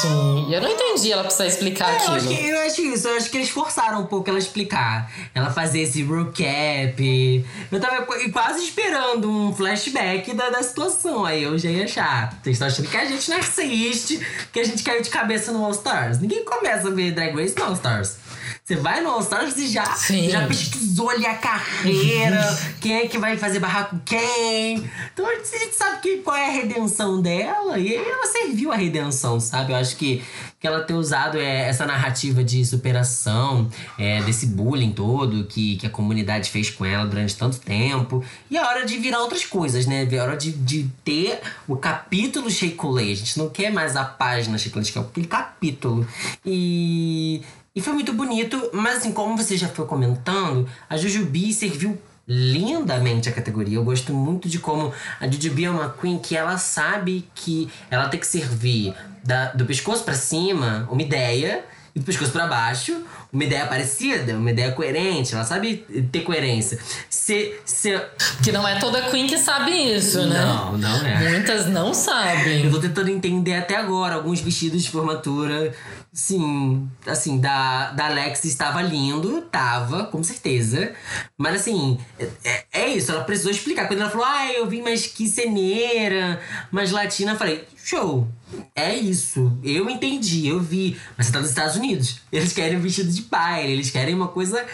[0.51, 2.17] Eu não entendi ela precisar explicar É, eu, aquilo.
[2.17, 5.11] acho que, eu acho isso, eu acho que eles forçaram um pouco ela explicar.
[5.35, 7.45] Ela fazer esse recap.
[7.71, 11.25] Eu tava qu- quase esperando um flashback da, da situação.
[11.25, 12.31] Aí eu já ia achar.
[12.43, 15.65] Vocês estão achando que a gente não assiste, que a gente caiu de cabeça no
[15.65, 16.19] All Stars.
[16.21, 18.17] Ninguém começa a ver Drag Race no All Stars.
[18.65, 20.31] Você vai no All Stars e já, Sim.
[20.31, 24.89] já pesquisou ali a carreira, quem é que vai fazer barraco quem.
[25.13, 29.41] Então a gente, sabe que, qual é a redenção dela e ela serviu a redenção,
[29.41, 29.73] sabe?
[29.73, 30.23] Eu acho que,
[30.61, 35.87] que ela ter usado é, essa narrativa de superação, é, desse bullying todo que, que
[35.87, 38.23] a comunidade fez com ela durante tanto tempo.
[38.51, 40.07] E a hora de virar outras coisas, né?
[40.21, 43.13] A hora de, de ter o capítulo Sheikulei.
[43.13, 46.07] A gente não quer mais a página Sheikulei, a gente quer aquele capítulo.
[46.45, 47.41] E.
[47.73, 51.97] E foi muito bonito, mas assim, como você já foi comentando, a Jujubi serviu
[52.33, 53.77] lindamente a categoria.
[53.77, 58.09] Eu gosto muito de como a Jujubi é uma queen que ela sabe que ela
[58.09, 63.03] tem que servir da- do pescoço pra cima uma ideia e do pescoço pra baixo
[63.33, 65.35] uma ideia parecida, uma ideia coerente.
[65.35, 66.79] Ela sabe ter coerência.
[67.09, 68.01] Se, se...
[68.43, 70.41] Que não é toda Queen que sabe isso, né?
[70.45, 71.31] Não, não é.
[71.31, 72.65] Muitas não sabem.
[72.65, 75.73] Eu tô tentando entender até agora alguns vestidos de formatura.
[76.13, 80.93] Sim, assim, da, da Alex estava lindo, tava, com certeza.
[81.39, 81.99] Mas assim,
[82.45, 83.87] é, é isso, ela precisou explicar.
[83.87, 86.41] Quando ela falou, ah, eu vim mais quiceneira,
[86.73, 88.27] mais latina, eu falei, show.
[88.75, 89.57] É isso.
[89.63, 91.01] Eu entendi, eu vi.
[91.17, 92.21] Mas você tá nos Estados Unidos.
[92.33, 94.65] Eles querem um vestido de baile, eles querem uma coisa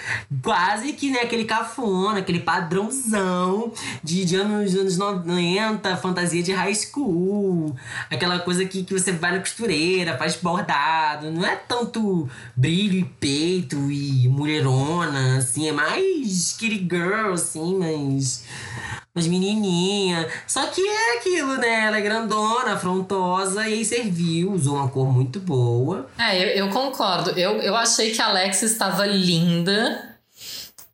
[0.43, 3.73] quase que, né, aquele cafona, aquele padrãozão
[4.03, 7.77] de, de anos, anos 90, fantasia de high school.
[8.11, 11.26] Aquela coisa que, que você vai na costureira, faz bordado.
[11.31, 15.69] Não é tanto brilho e peito e mulherona, assim.
[15.69, 18.45] É mais kitty girl, assim, mas
[19.17, 20.29] mas menininha.
[20.47, 21.87] Só que é aquilo, né?
[21.87, 26.07] Ela é grandona, afrontosa e serviu, usou uma cor muito boa.
[26.19, 27.31] É, eu, eu concordo.
[27.31, 30.19] Eu, eu achei que a Alex estava linda.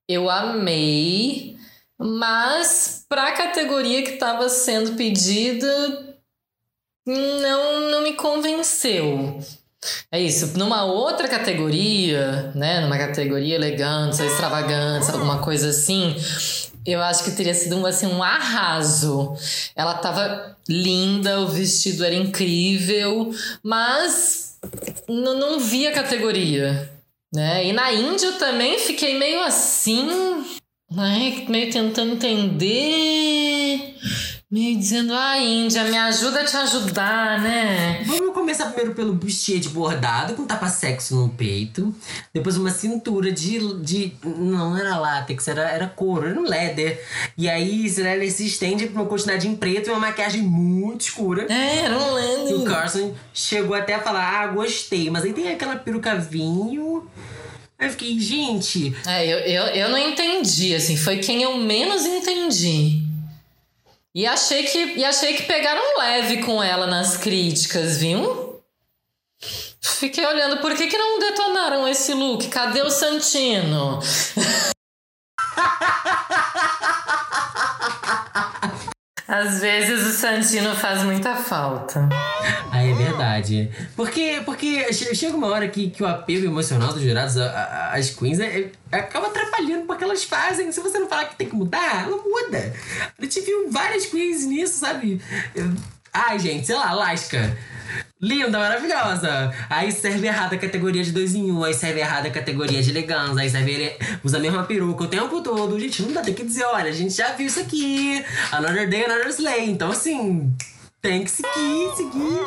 [0.09, 1.57] Eu amei.
[1.99, 6.17] Mas pra categoria que estava sendo pedida,
[7.05, 9.41] não, não me convenceu.
[10.11, 10.57] É isso.
[10.59, 12.81] Numa outra categoria, né?
[12.81, 16.15] Numa categoria elegância, extravagância, alguma coisa assim,
[16.87, 19.35] eu acho que teria sido um, assim, um arraso.
[19.75, 24.59] Ela tava linda, o vestido era incrível, mas
[25.09, 26.91] não vi a categoria.
[27.33, 27.67] Né?
[27.67, 30.07] E na Índia eu também fiquei meio assim,
[30.91, 31.45] né?
[31.49, 33.97] meio tentando entender.
[34.53, 38.03] Meio dizendo, ah, Índia, me ajuda a te ajudar, né?
[38.05, 41.95] Vamos começar primeiro pelo bustier de bordado com tapa-sexo no peito.
[42.35, 43.59] Depois uma cintura de.
[43.77, 47.03] de não, era látex, era, era couro, era um leather.
[47.39, 51.51] E aí ela se estende pra uma quantidade em preto e uma maquiagem muito escura.
[51.51, 52.65] É, era um E o.
[52.65, 55.09] Carson chegou até a falar, ah, gostei.
[55.09, 57.09] Mas aí tem aquela peruca vinho.
[57.79, 62.05] Aí eu fiquei, gente, É, eu, eu, eu não entendi, assim, foi quem eu menos
[62.05, 63.02] entendi.
[64.15, 68.63] E achei que, e achei que pegaram leve com ela nas críticas, viu?
[69.81, 72.49] Fiquei olhando, por que, que não detonaram esse look?
[72.49, 74.01] Cadê o Santino?
[79.35, 82.07] Às vezes o Santino faz muita falta.
[82.71, 83.71] Ah, é verdade.
[83.97, 88.39] Porque, porque che- chega uma hora que, que o apego emocional dos jurados às queens
[88.41, 90.71] é, é- acaba atrapalhando porque elas fazem.
[90.71, 92.75] Se você não falar que tem que mudar, ela muda.
[93.19, 95.19] Gente viu várias queens nisso, sabe?
[95.55, 95.73] Eu-
[96.13, 97.57] Ai, gente, sei lá, Alaska.
[98.21, 99.53] Linda, maravilhosa.
[99.69, 102.91] Aí serve errado a categoria de dois em um, aí serve errado a categoria de
[102.91, 105.81] elegância, aí serve usa a mesma peruca o tempo todo.
[105.81, 108.25] Gente, não dá, tem que dizer, olha, a gente já viu isso aqui.
[108.53, 109.71] Another day, another slay.
[109.71, 110.55] Então, assim,
[111.01, 112.41] tem que seguir, seguir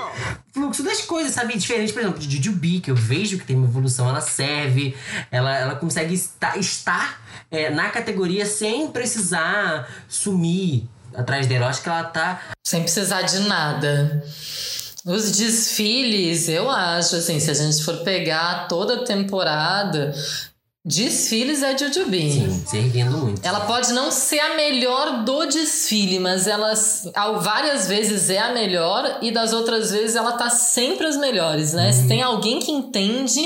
[0.54, 1.58] fluxo das coisas, sabe?
[1.58, 4.96] Diferente, por exemplo, de Jujubi, que eu vejo que tem uma evolução, ela serve,
[5.30, 11.66] ela, ela consegue estar, estar é, na categoria sem precisar sumir atrás dela.
[11.66, 12.42] Eu acho que ela tá.
[12.64, 14.24] Sem precisar de nada.
[15.06, 20.16] Os desfiles, eu acho, assim, se a gente for pegar toda a temporada,
[20.84, 22.32] desfiles é Jujubi.
[22.32, 23.46] Sim, servindo muito.
[23.46, 26.74] Ela pode não ser a melhor do desfile, mas ela
[27.40, 31.92] várias vezes é a melhor e das outras vezes ela tá sempre as melhores, né?
[31.92, 33.42] Se tem alguém que entende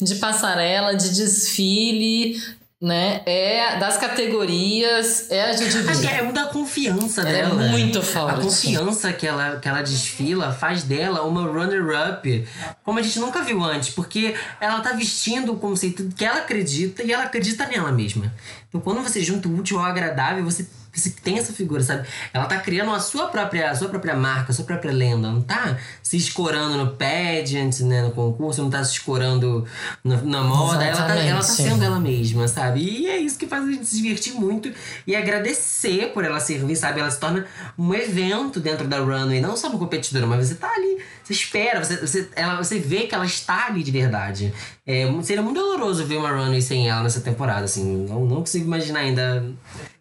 [0.00, 2.42] de passarela, de desfile,
[2.80, 3.22] né?
[3.24, 6.06] É das categorias, é a Jujubi.
[6.06, 7.54] é muita confiança Ela é dela.
[7.54, 8.42] muito A forte.
[8.42, 12.46] confiança que ela, que ela desfila faz dela uma runner-up
[12.84, 13.90] como a gente nunca viu antes.
[13.90, 18.32] Porque ela tá vestindo o conceito que ela acredita e ela acredita nela mesma.
[18.68, 20.66] Então quando você junta o útil ao agradável, você
[20.96, 22.06] Você tem essa figura, sabe?
[22.32, 25.30] Ela tá criando a sua própria, a sua própria marca, a sua própria lenda.
[25.30, 28.02] Não tá se escorando no pageant, né?
[28.02, 29.66] No concurso, não tá se escorando
[30.02, 30.84] na, na moda.
[30.84, 32.80] Ela tá, ela tá sendo ela mesma, sabe?
[32.80, 34.72] E é isso que faz a gente se divertir muito
[35.06, 37.00] e agradecer por ela servir, sabe?
[37.00, 37.46] Ela se torna
[37.78, 41.84] um evento dentro da runway, não só uma competidora, mas você tá ali, você espera,
[41.84, 44.52] você, você, ela, você vê que ela está ali de verdade.
[44.86, 48.06] É, seria muito doloroso ver uma runway sem ela nessa temporada, assim.
[48.08, 49.44] Não, não consigo imaginar ainda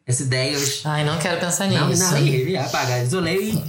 [0.08, 0.56] essa ideia.
[0.56, 0.62] Eu...
[0.86, 2.04] Ai, não quero pensar nisso.
[2.04, 3.02] Não, não, ia apagar.
[3.02, 3.64] Isolei e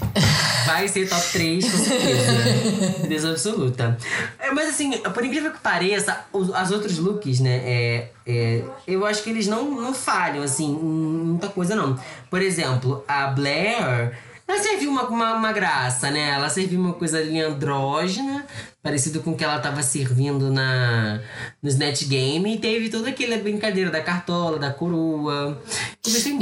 [0.66, 2.92] vai ser top 3, com certeza.
[3.00, 3.98] certeza absoluta.
[4.38, 7.62] É, mas assim, por incrível que pareça, os as outros looks, né?
[7.64, 11.98] É, é, eu acho que eles não, não falham, assim, em muita coisa, não.
[12.28, 14.12] Por exemplo, a Blair
[14.48, 16.30] ela serviu uma, uma, uma, graça, né?
[16.30, 18.46] Ela serviu uma coisa ali andrógena,
[18.80, 21.20] parecido com o que ela tava servindo na,
[21.60, 22.54] no Snatch Game.
[22.54, 25.60] E teve toda aquela brincadeira da cartola, da coroa.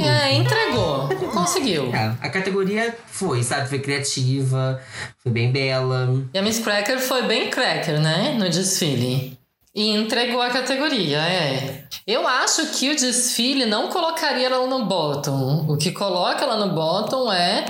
[0.03, 1.09] É, entregou.
[1.31, 1.93] Conseguiu.
[1.95, 3.67] É, a categoria foi, sabe?
[3.67, 4.79] Foi criativa,
[5.17, 6.23] foi bem bela.
[6.31, 8.35] E a Miss Cracker foi bem cracker, né?
[8.37, 9.34] No desfile.
[9.75, 11.83] E entregou a categoria, é.
[12.07, 15.65] Eu acho que o desfile não colocaria ela no bottom.
[15.67, 17.65] O que coloca ela no bottom é,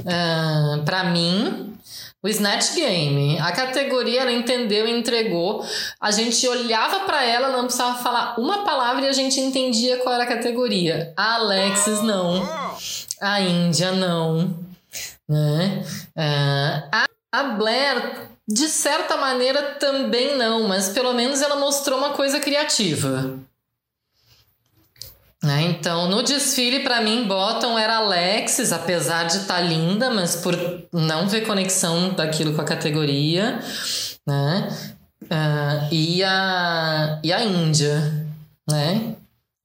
[0.00, 1.78] uh, para mim,
[2.20, 3.38] o Snatch Game.
[3.38, 5.64] A categoria ela entendeu e entregou.
[6.00, 10.14] A gente olhava para ela, não precisava falar uma palavra e a gente entendia qual
[10.14, 11.12] era a categoria.
[11.16, 12.42] A Alexis não.
[13.20, 14.58] A Índia não.
[15.28, 15.84] Né?
[16.16, 17.06] Uh, a,
[17.40, 23.38] a Blair de certa maneira também não, mas pelo menos ela mostrou uma coisa criativa.
[25.42, 25.62] Né?
[25.62, 30.54] Então, no desfile, para mim, Bottom era Alexis, apesar de estar tá linda, mas por
[30.90, 33.60] não ver conexão daquilo com a categoria,
[34.26, 34.68] né?
[35.24, 38.26] Uh, e, a, e a Índia,
[38.70, 39.16] né?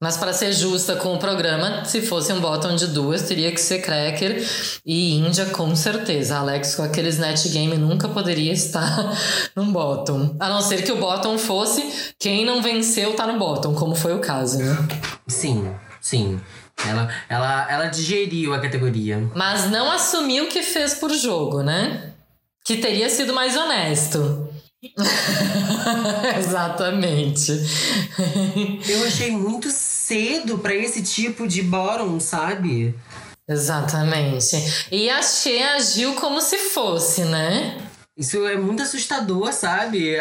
[0.02, 3.60] Mas para ser justa com o programa, se fosse um bottom de duas, teria que
[3.60, 4.42] ser Cracker
[4.86, 6.38] e Índia com certeza.
[6.38, 9.14] Alex com aquele Snatch Game nunca poderia estar
[9.54, 10.34] no bottom.
[10.40, 14.14] A não ser que o bottom fosse quem não venceu tá no bottom, como foi
[14.14, 14.88] o caso, né?
[15.28, 15.70] Sim,
[16.00, 16.40] sim.
[16.88, 19.30] Ela, ela, ela digeriu a categoria.
[19.34, 22.14] Mas não assumiu que fez por jogo, né?
[22.64, 24.48] Que teria sido mais honesto.
[26.38, 27.52] Exatamente.
[28.88, 29.70] Eu achei muito
[30.10, 32.92] cedo para esse tipo de bottom, sabe?
[33.48, 34.56] Exatamente.
[34.90, 37.80] E a Xê agiu como se fosse, né?
[38.16, 40.16] Isso é muito assustador, sabe?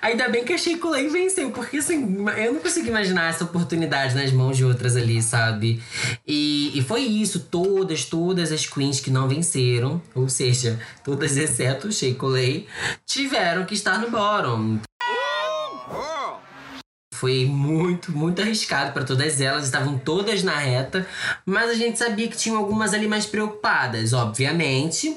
[0.00, 4.14] Ainda bem que a Shea Coulee venceu, porque assim, eu não consigo imaginar essa oportunidade
[4.14, 5.82] nas mãos de outras ali, sabe?
[6.26, 11.92] E, e foi isso, todas, todas as queens que não venceram, ou seja, todas exceto
[11.92, 12.66] Shea Coulee,
[13.04, 14.80] tiveram que estar no bottom.
[17.16, 21.06] Foi muito, muito arriscado para todas elas, estavam todas na reta,
[21.46, 24.12] mas a gente sabia que tinham algumas ali mais preocupadas.
[24.12, 25.16] Obviamente,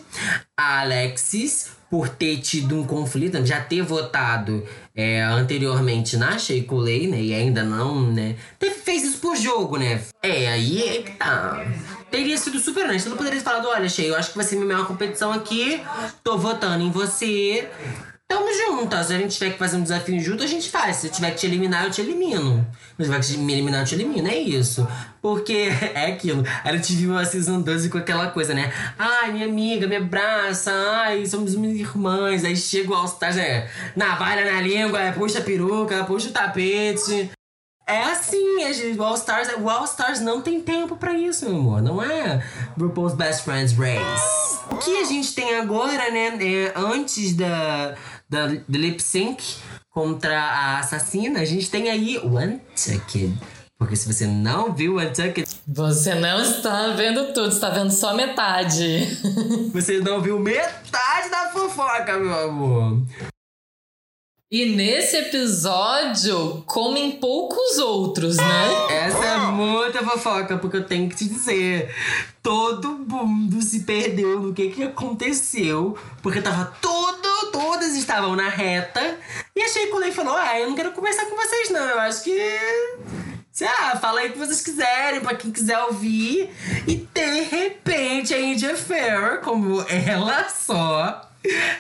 [0.57, 7.05] a Alexis, por ter tido um conflito, já ter votado é, anteriormente na Sheik Lei,
[7.07, 7.21] né?
[7.21, 8.37] E ainda não, né?
[8.85, 10.01] Fez isso por jogo, né?
[10.23, 11.65] É, aí é que tá.
[12.09, 13.07] Teria sido super honesto.
[13.07, 15.33] Eu não poderia ter falado: olha, Sheik, eu acho que vai ser minha maior competição
[15.33, 15.81] aqui,
[16.23, 17.69] tô votando em você.
[18.29, 19.07] Tamo juntas.
[19.07, 20.97] Se a gente tiver que fazer um desafio junto, a gente faz.
[20.97, 22.63] Se eu tiver que te eliminar, eu te elimino.
[22.95, 24.27] Se tiver que me eliminar, eu te elimino.
[24.27, 24.87] É isso.
[25.19, 26.43] Porque é aquilo.
[26.63, 28.71] A gente viu a Season 12 com aquela coisa, né?
[28.99, 30.71] Ai, minha amiga, me abraça.
[30.71, 32.45] Ai, somos minhas irmãs.
[32.45, 37.31] Aí chega o All-Stars, é navalha na língua, é, puxa a peruca, puxa o tapete.
[37.87, 41.81] É assim, o All Stars, o All Stars não tem tempo para isso, meu amor.
[41.81, 42.39] Não é
[42.79, 44.59] RuPaul's Best Friends Race.
[44.69, 47.95] O que a gente tem agora, né, é, antes da,
[48.29, 49.57] da, lip sync
[49.89, 53.37] contra a assassina, a gente tem aí o Untucked.
[53.77, 55.47] Porque se você não viu o Untucked.
[55.67, 59.07] Você não está vendo tudo, está vendo só metade.
[59.73, 63.01] você não viu metade da fofoca, meu amor.
[64.51, 68.87] E nesse episódio, comem poucos outros, né?
[68.89, 71.93] Essa é muita fofoca, porque eu tenho que te dizer.
[72.41, 75.95] Todo mundo se perdeu no que, que aconteceu.
[76.23, 79.19] Porque tava todo, todas estavam na reta.
[79.55, 81.87] E a Sheikule falou: Ah, eu não quero conversar com vocês, não.
[81.87, 82.59] Eu acho que.
[83.51, 86.49] Sei lá, fala aí o que vocês quiserem, pra quem quiser ouvir.
[86.87, 91.28] E de repente a India Fair, como ela só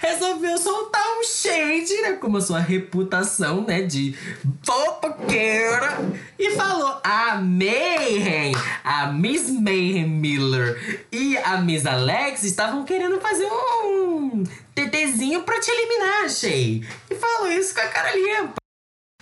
[0.01, 2.13] resolveu soltar um shade, né?
[2.13, 3.81] Como a sua reputação, né?
[3.81, 4.17] De
[4.63, 5.97] fofoqueira.
[6.37, 8.53] E falou: a Mayhem,
[8.83, 14.43] a Miss Mayhem Miller e a Miss Alex estavam querendo fazer um
[14.73, 16.83] TTzinho pra te eliminar, Shay.
[17.09, 18.58] E falou isso com a cara limpa.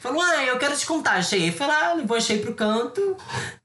[0.08, 1.51] Falou: Ah, eu quero te contar, Shea.
[1.51, 3.16] Foi lá, levou a Shea pro canto.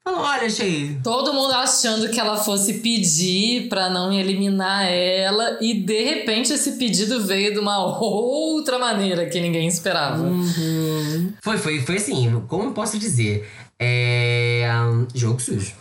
[0.04, 1.00] Falou: Olha, Shea.
[1.02, 5.58] Todo mundo achando que ela fosse pedir pra não eliminar ela.
[5.60, 10.22] E de repente esse pedido veio de uma outra maneira que ninguém esperava.
[10.22, 11.32] Uhum.
[11.42, 13.48] Foi, foi, foi assim, como posso dizer?
[13.78, 14.70] É.
[14.86, 15.74] um, jogo sujo.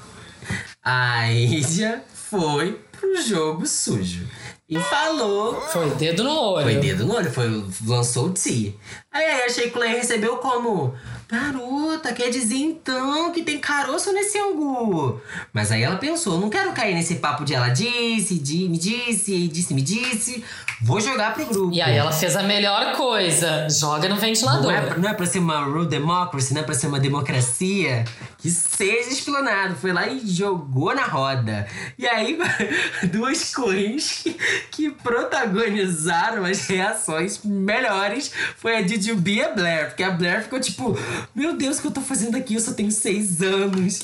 [0.83, 4.27] A Índia foi pro jogo sujo.
[4.71, 5.59] E falou.
[5.59, 6.63] Foi dedo no olho.
[6.63, 8.73] Foi dedo no olho, foi, lançou o T.
[9.11, 10.95] Aí, aí a Clay recebeu como?
[11.27, 15.19] Garota, quer dizer então que tem caroço nesse angu.
[15.51, 19.47] Mas aí ela pensou, não quero cair nesse papo de ela disse, de, me disse,
[19.49, 20.41] disse, me disse.
[20.81, 21.73] Vou jogar pro grupo.
[21.73, 23.67] E aí ela fez a melhor coisa.
[23.69, 24.63] Joga no ventilador.
[24.63, 28.05] Não é, não é pra ser uma real democracy, não é pra ser uma democracia
[28.41, 29.75] que seja explanado.
[29.75, 31.67] Foi lá e jogou na roda.
[31.97, 32.37] E aí,
[33.11, 34.35] duas queens que,
[34.71, 39.87] que protagonizaram as reações melhores foi a Jujubee e a Blair.
[39.89, 40.97] Porque a Blair ficou tipo,
[41.35, 42.55] meu Deus, o que eu tô fazendo aqui?
[42.55, 44.01] Eu só tenho seis anos.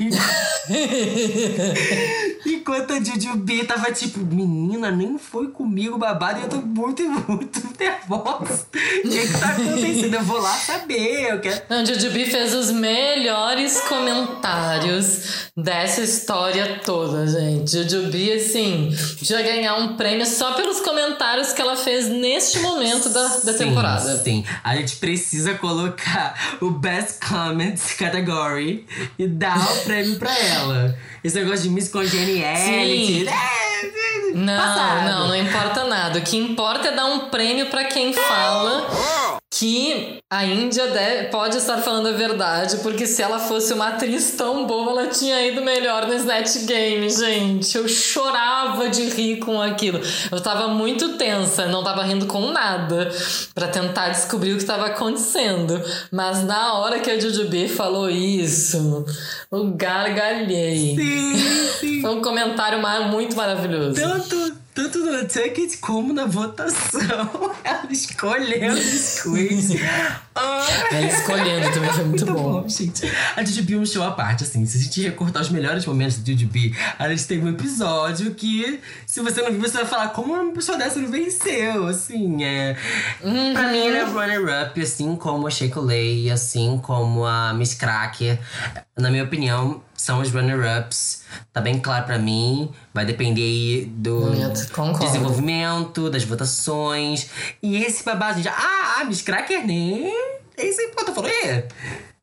[2.46, 7.62] Enquanto a Jujubee tava tipo, menina, nem foi comigo babado e eu tô muito, muito
[7.78, 8.66] nervosa.
[8.96, 10.14] O que que tá acontecendo?
[10.14, 11.30] Eu vou lá saber.
[11.30, 11.62] Eu quero...
[11.68, 17.70] Não, Jujubee fez os melhores comentários dessa história toda, gente.
[17.70, 18.90] Jujubee, assim,
[19.22, 23.58] já ganhar um prêmio só pelos comentários que ela fez neste momento da, da Sim,
[23.58, 24.16] temporada.
[24.16, 28.86] Sim, a gente precisa colocar o Best Comments category
[29.18, 30.96] e dar o prêmio pra ela.
[31.24, 33.24] Esse negócio de Miss Congeniality.
[33.24, 33.26] Sim.
[33.28, 35.04] É, Não, passado.
[35.04, 36.18] não, não importa nada.
[36.18, 38.86] O que importa é dar um prêmio pra quem fala
[39.58, 44.32] que a Índia deve, pode estar falando a verdade, porque se ela fosse uma atriz
[44.32, 47.74] tão boa, ela tinha ido melhor no Snatch Game, gente.
[47.78, 49.98] Eu chorava de rir com aquilo.
[50.30, 53.10] Eu tava muito tensa, não tava rindo com nada
[53.54, 55.80] pra tentar descobrir o que tava acontecendo.
[56.12, 59.06] Mas na hora que a Jujubee falou isso,
[59.50, 60.96] eu gargalhei.
[60.96, 61.15] Sim,
[61.80, 62.00] sim.
[62.00, 64.00] Foi um comentário muito maravilhoso.
[64.00, 67.54] Tanto, tanto no Ticket como na votação.
[67.64, 69.70] Ela escolhendo os quiz.
[70.34, 72.68] Ah, Ela escolhendo também foi muito, bom.
[72.68, 73.10] gente.
[73.34, 74.64] A Jujubee é um show à parte, assim.
[74.66, 78.80] Se a gente recortar os melhores momentos da Jujubee, a gente tem um episódio que,
[79.06, 82.44] se você não viu, você vai falar como uma pessoa dessa não venceu, assim.
[82.44, 82.76] É...
[83.52, 88.38] Pra mim, ela é runner-up, assim como a Shake Lay, assim como a Miss Cracker.
[88.96, 91.24] Na minha opinião, são os runner-ups.
[91.52, 92.70] Tá bem claro pra mim.
[92.92, 94.20] Vai depender aí do
[95.06, 97.28] desenvolvimento, das votações.
[97.62, 98.48] E esse babado, gente.
[98.48, 100.12] Ah, a Miss Cracker nem.
[100.56, 101.64] Esse aí, pô, tu falou, e?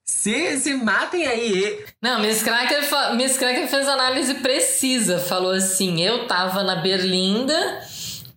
[0.05, 1.85] Se, se matem aí.
[2.01, 5.19] Não, Miss Cracker, fa- Miss Cracker fez análise precisa.
[5.19, 7.55] Falou assim: eu tava na Berlinda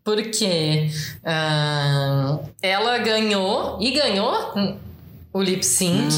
[0.04, 0.88] porque
[1.24, 4.54] ah, ela ganhou e ganhou
[5.36, 6.14] o lip sync.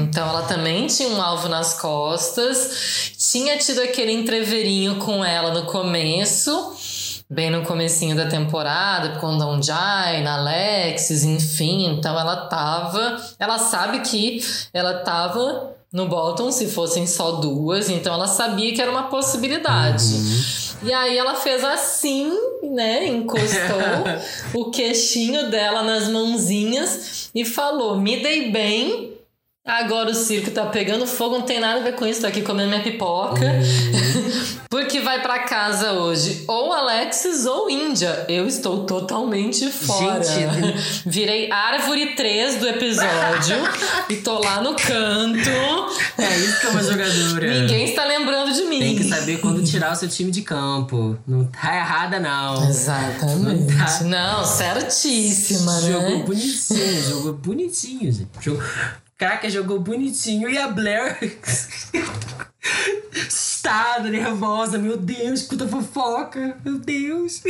[0.00, 3.12] Então ela também tinha um alvo nas costas.
[3.18, 6.74] Tinha tido aquele entreverinho com ela no começo.
[7.28, 11.86] Bem no comecinho da temporada, com Don Jai, na Alexis, enfim.
[11.86, 13.20] Então ela tava.
[13.38, 14.42] Ela sabe que
[14.72, 20.04] ela tava no bottom se fossem só duas, então ela sabia que era uma possibilidade.
[20.84, 23.06] E aí ela fez assim, né?
[23.06, 23.50] Encostou
[24.60, 29.11] o queixinho dela nas mãozinhas e falou: Me dei bem.
[29.64, 32.42] Agora o circo tá pegando fogo, não tem nada a ver com isso, tô aqui
[32.42, 33.40] comendo minha pipoca.
[34.68, 38.24] Porque vai pra casa hoje ou Alexis ou Índia.
[38.28, 40.24] Eu estou totalmente fora.
[40.24, 41.02] Gente.
[41.06, 43.56] Virei árvore 3 do episódio
[44.08, 45.48] e tô lá no canto.
[46.18, 47.60] É isso que é uma jogadora.
[47.60, 48.80] Ninguém está lembrando de mim.
[48.80, 51.16] Tem que saber quando tirar o seu time de campo.
[51.24, 52.68] Não tá errada, não.
[52.68, 53.72] Exatamente.
[53.72, 54.04] Não tá.
[54.04, 56.24] Não, certíssima, Jogou né?
[56.24, 58.28] bonitinho, jogou bonitinho, gente.
[58.40, 58.62] Jogou...
[59.22, 60.50] Caraca, jogou bonitinho.
[60.50, 61.16] E a Blair.
[63.14, 64.78] Estada, nervosa.
[64.78, 66.56] Meu Deus, escuta fofoca.
[66.64, 67.40] Meu Deus.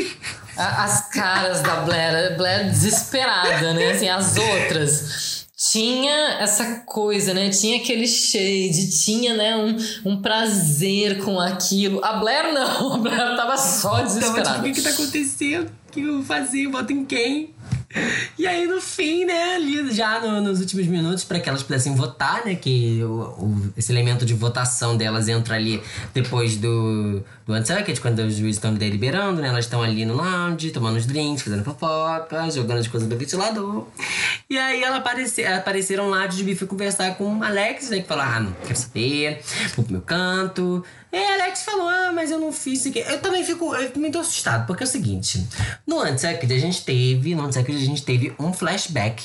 [0.55, 3.93] As caras da Blair, Blair desesperada, né?
[3.93, 5.47] Assim, as outras.
[5.71, 7.49] Tinha essa coisa, né?
[7.49, 12.05] Tinha aquele shade, tinha, né, um, um prazer com aquilo.
[12.05, 14.59] A Blair não, a Blair tava só Tava tipo, desesperada.
[14.59, 15.71] o que que tá acontecendo?
[15.89, 16.67] O que eu vou fazer?
[16.67, 17.52] Voto em quem?
[18.39, 21.95] E aí, no fim, né, ali já no- nos últimos minutos, para que elas pudessem
[21.95, 25.83] votar, né, que o, o- esse elemento de votação delas entra ali
[26.15, 30.71] depois do, do Untucked, quando os juízes estão deliberando, né, elas estão ali no lounge,
[30.71, 33.87] tomando os drinks, fazendo fofoca, jogando as coisas do ventilador.
[34.49, 38.25] E aí, ela aparece, apareceram lá, de foi conversar com o Alex, né, que falou,
[38.25, 39.41] ah, não quero saber,
[39.77, 40.85] vou pro meu canto.
[41.13, 43.01] Aí, Alex falou, ah, mas eu não fiz isso aqui.
[43.01, 45.47] Eu também fico, eu também tô assustado, porque é o seguinte,
[45.87, 49.23] no Untucked a gente teve, no Untucked a gente teve um flashback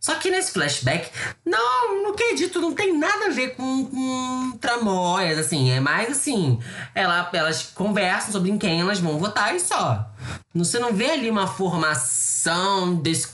[0.00, 1.10] Só que nesse flashback,
[1.44, 5.70] não, no que é não tem nada a ver com, com tramóias, assim.
[5.70, 6.58] É mais assim,
[6.94, 10.10] ela, elas conversam sobre em quem elas vão votar e só.
[10.54, 13.28] Você não vê ali uma formação desse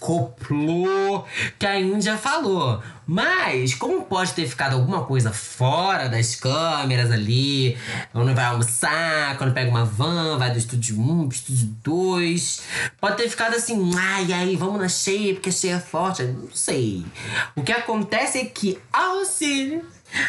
[1.59, 2.83] que a Índia falou.
[3.07, 7.77] Mas, como pode ter ficado alguma coisa fora das câmeras ali,
[8.13, 12.63] quando vai almoçar, quando pega uma van, vai do estúdio 1 pro estúdio 2,
[13.01, 16.23] pode ter ficado assim, ai, ai, vamos na cheia, porque a cheia é forte.
[16.23, 17.05] Não sei.
[17.57, 19.85] O que acontece é que auxílio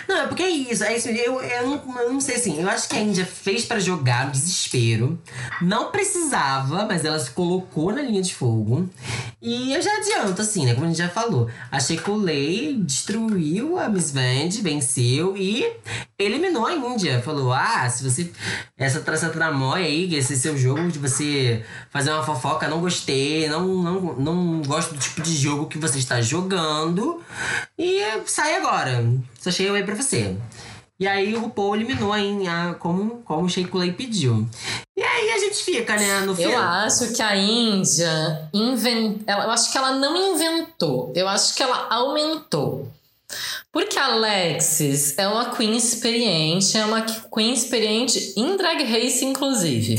[0.07, 0.83] não, é porque é isso.
[0.83, 2.61] É isso eu, eu, não, eu não sei assim.
[2.61, 5.19] Eu acho que a Índia fez para jogar no desespero.
[5.61, 8.89] Não precisava, mas ela se colocou na linha de fogo.
[9.41, 10.73] E eu já adianto, assim, né?
[10.73, 11.49] Como a gente já falou.
[11.71, 15.71] A Shekulei destruiu a Miss Vand, venceu e
[16.17, 17.21] eliminou a Índia.
[17.21, 18.31] Falou: ah, se você.
[18.77, 23.65] Essa, essa tramóia aí, esse seu jogo de você fazer uma fofoca, não gostei, não,
[23.67, 27.21] não, não gosto do tipo de jogo que você está jogando.
[27.77, 29.03] E sai agora.
[29.41, 30.37] Só cheguei aí pra você.
[30.99, 34.47] E aí o RuPaul eliminou hein, a, como, como o Shake Lay pediu.
[34.95, 36.53] E aí a gente fica, né, no filme.
[36.53, 39.23] Eu acho que a Índia inventou.
[39.27, 41.11] Eu acho que ela não inventou.
[41.15, 42.87] Eu acho que ela aumentou.
[43.71, 49.95] Porque a Alexis é uma queen experiente, é uma queen experiente em drag race, inclusive.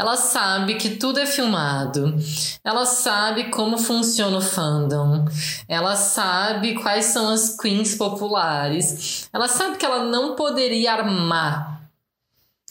[0.00, 2.16] Ela sabe que tudo é filmado.
[2.64, 5.26] Ela sabe como funciona o fandom.
[5.68, 9.28] Ela sabe quais são as queens populares.
[9.30, 11.82] Ela sabe que ela não poderia armar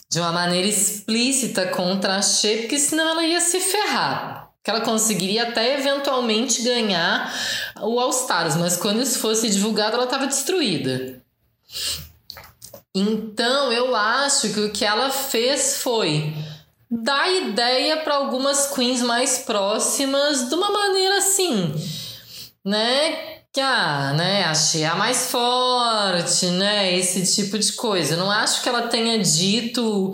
[0.10, 4.50] de uma maneira explícita contra a Shea, porque senão ela ia se ferrar.
[4.64, 7.32] Que ela conseguiria até eventualmente ganhar
[7.80, 11.22] o All Stars, mas quando isso fosse divulgado, ela estava destruída.
[12.96, 16.34] Então eu acho que o que ela fez foi
[16.90, 21.74] dá ideia para algumas queens mais próximas de uma maneira assim,
[22.66, 23.40] né?
[23.52, 26.96] Que ah, né, achei a mais forte, né?
[26.96, 28.16] Esse tipo de coisa.
[28.16, 30.14] Não acho que ela tenha dito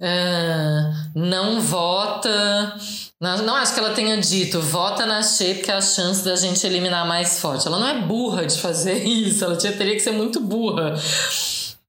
[0.00, 2.76] uh, não vota.
[3.20, 6.36] Não, não acho que ela tenha dito vota na Shea porque é a chance da
[6.36, 7.66] gente eliminar mais forte.
[7.66, 10.94] Ela não é burra de fazer isso, ela teria que ser muito burra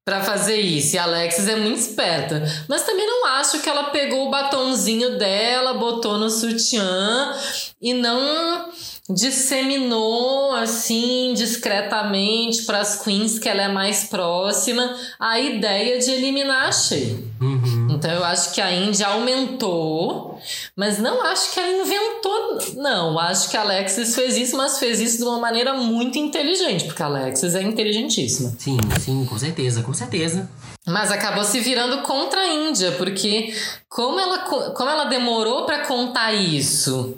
[0.09, 0.95] para fazer isso.
[0.95, 2.43] E a Alexis é muito esperta.
[2.67, 7.31] Mas também não acho que ela pegou o batonzinho dela, botou no sutiã
[7.79, 8.69] e não
[9.07, 16.69] disseminou assim discretamente para as queens que ela é mais próxima a ideia de eliminar
[16.69, 17.15] a Shea.
[17.39, 17.78] Uhum.
[17.99, 20.39] Então eu acho que a Índia aumentou,
[20.73, 23.19] mas não acho que ela inventou, não.
[23.19, 27.03] Acho que a Alexis fez isso, mas fez isso de uma maneira muito inteligente, porque
[27.03, 28.55] a Alexis é inteligentíssima.
[28.57, 30.49] Sim, sim, com certeza, com certeza.
[30.87, 33.53] Mas acabou se virando contra a Índia, porque
[33.89, 37.17] como ela, como ela demorou para contar isso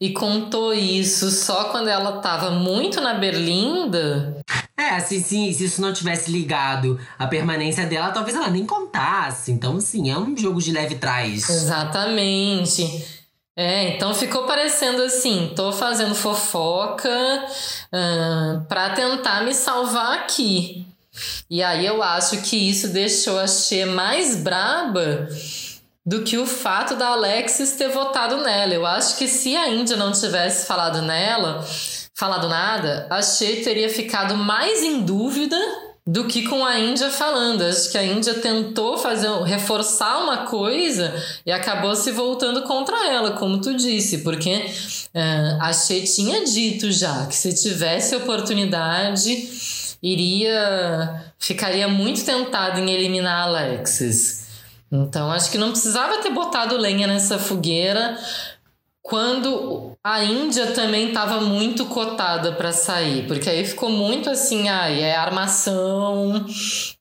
[0.00, 4.40] e contou isso só quando ela tava muito na berlinda.
[4.76, 9.50] É, se, se, se isso não tivesse ligado a permanência dela, talvez ela nem contasse.
[9.50, 11.50] Então, sim, é um jogo de leve trás.
[11.50, 13.04] Exatamente.
[13.56, 20.86] É, então ficou parecendo assim, tô fazendo fofoca uh, para tentar me salvar aqui.
[21.50, 25.28] E aí eu acho que isso deixou a Xê mais braba
[26.08, 28.72] do que o fato da Alexis ter votado nela.
[28.72, 31.62] Eu acho que se a Índia não tivesse falado nela,
[32.14, 35.54] falado nada, a Shea teria ficado mais em dúvida
[36.06, 37.60] do que com a Índia falando.
[37.60, 41.12] Acho que a Índia tentou fazer reforçar uma coisa
[41.44, 46.90] e acabou se voltando contra ela, como tu disse, porque uh, a Shea tinha dito
[46.90, 54.47] já que se tivesse oportunidade iria ficaria muito tentada em eliminar a Alexis.
[54.90, 58.16] Então acho que não precisava ter botado lenha nessa fogueira
[59.08, 65.00] quando a Índia também estava muito cotada para sair, porque aí ficou muito assim, ai,
[65.00, 66.44] é armação,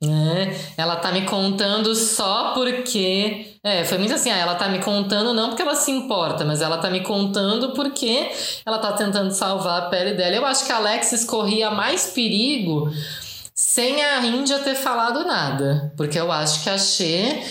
[0.02, 0.58] né?
[0.78, 5.34] Ela tá me contando só porque, é, foi muito assim, ah, ela tá me contando
[5.34, 8.32] não porque ela se importa, mas ela tá me contando porque
[8.66, 10.38] ela tá tentando salvar a pele dela.
[10.38, 12.90] Eu acho que a Alexis corria mais perigo
[13.54, 17.42] sem a Índia ter falado nada, porque eu acho que a Xê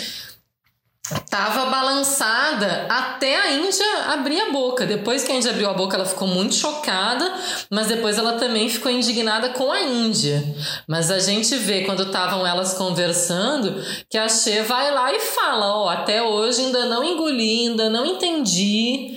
[1.31, 4.85] Tava balançada até a Índia abrir a boca.
[4.85, 7.33] Depois que a Índia abriu a boca, ela ficou muito chocada,
[7.71, 10.43] mas depois ela também ficou indignada com a Índia.
[10.89, 13.81] Mas a gente vê quando estavam elas conversando
[14.11, 17.89] que a Xê vai lá e fala: Ó, oh, até hoje ainda não engoli, ainda
[17.89, 19.17] não entendi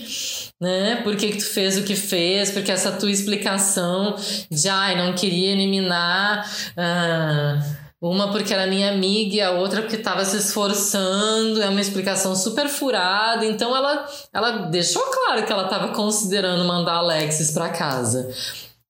[0.59, 0.97] né?
[1.03, 2.51] Por que, que tu fez o que fez?
[2.51, 4.15] Porque essa tua explicação
[4.51, 6.45] de ai, não queria eliminar.
[6.75, 11.61] Ah, Uma porque era minha amiga e a outra porque estava se esforçando.
[11.61, 13.45] É uma explicação super furada.
[13.45, 18.33] Então ela, ela deixou claro que ela estava considerando mandar Alexis para casa.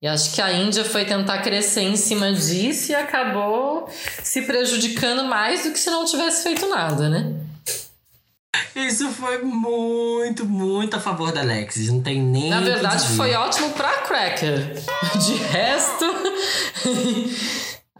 [0.01, 3.89] E acho que a Índia foi tentar crescer em cima disso e acabou
[4.23, 7.33] se prejudicando mais do que se não tivesse feito nada, né?
[8.75, 11.89] Isso foi muito, muito a favor da Alexis.
[11.91, 12.49] Não tem nem.
[12.49, 14.73] Na verdade, foi ótimo pra Cracker.
[15.25, 16.05] De resto.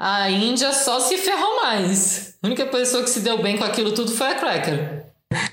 [0.02, 2.34] A Índia só se ferrou mais.
[2.42, 5.04] A única pessoa que se deu bem com aquilo tudo foi a Cracker.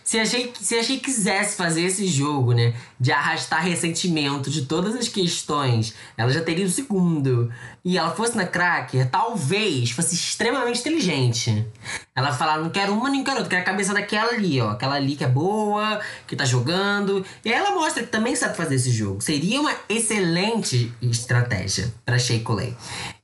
[0.04, 2.72] Se a, gente, se a gente quisesse fazer esse jogo, né?
[2.98, 7.52] De arrastar ressentimento de todas as questões, ela já teria o segundo.
[7.84, 11.66] E ela fosse na Cracker, talvez fosse extremamente inteligente.
[12.14, 14.70] Ela falar, não quero uma nem quero outra, quero a cabeça daquela ali, ó.
[14.70, 17.26] Aquela ali que é boa, que tá jogando.
[17.44, 19.20] E aí ela mostra que também sabe fazer esse jogo.
[19.20, 22.40] Seria uma excelente estratégia para Shea.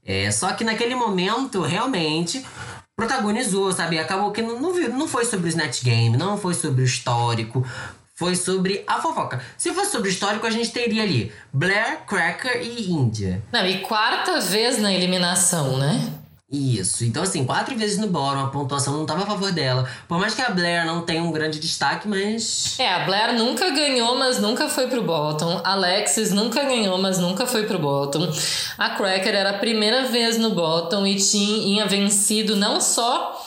[0.05, 2.45] É, só que naquele momento, realmente,
[2.97, 3.99] protagonizou, sabe?
[3.99, 7.67] Acabou que não, não, não foi sobre o Snatch Game, não foi sobre o histórico,
[8.15, 9.41] foi sobre a fofoca.
[9.57, 13.43] Se fosse sobre o histórico, a gente teria ali Blair, Cracker e Índia.
[13.53, 16.13] Não, e quarta vez na eliminação, né?
[16.53, 17.03] Isso.
[17.07, 19.89] Então, assim, quatro vezes no bottom, a pontuação não estava a favor dela.
[20.07, 22.79] Por mais que a Blair não tenha um grande destaque, mas.
[22.79, 25.63] É, a Blair nunca ganhou, mas nunca foi pro bottom.
[25.65, 28.31] Alexis nunca ganhou, mas nunca foi pro bottom.
[28.77, 33.43] A Cracker era a primeira vez no bottom e tinha vencido não só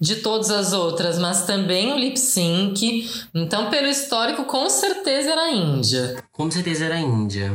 [0.00, 3.08] de todas as outras, mas também o lip sync.
[3.34, 6.16] Então, pelo histórico, com certeza era a Índia.
[6.32, 7.52] Com certeza era a Índia.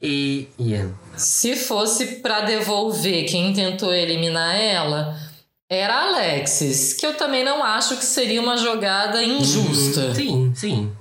[0.00, 0.48] E.
[0.58, 0.90] Yeah.
[1.16, 5.18] Se fosse para devolver quem tentou eliminar ela,
[5.70, 10.06] era a Alexis, que eu também não acho que seria uma jogada injusta.
[10.06, 10.14] Uhum.
[10.14, 10.92] Sim, sim.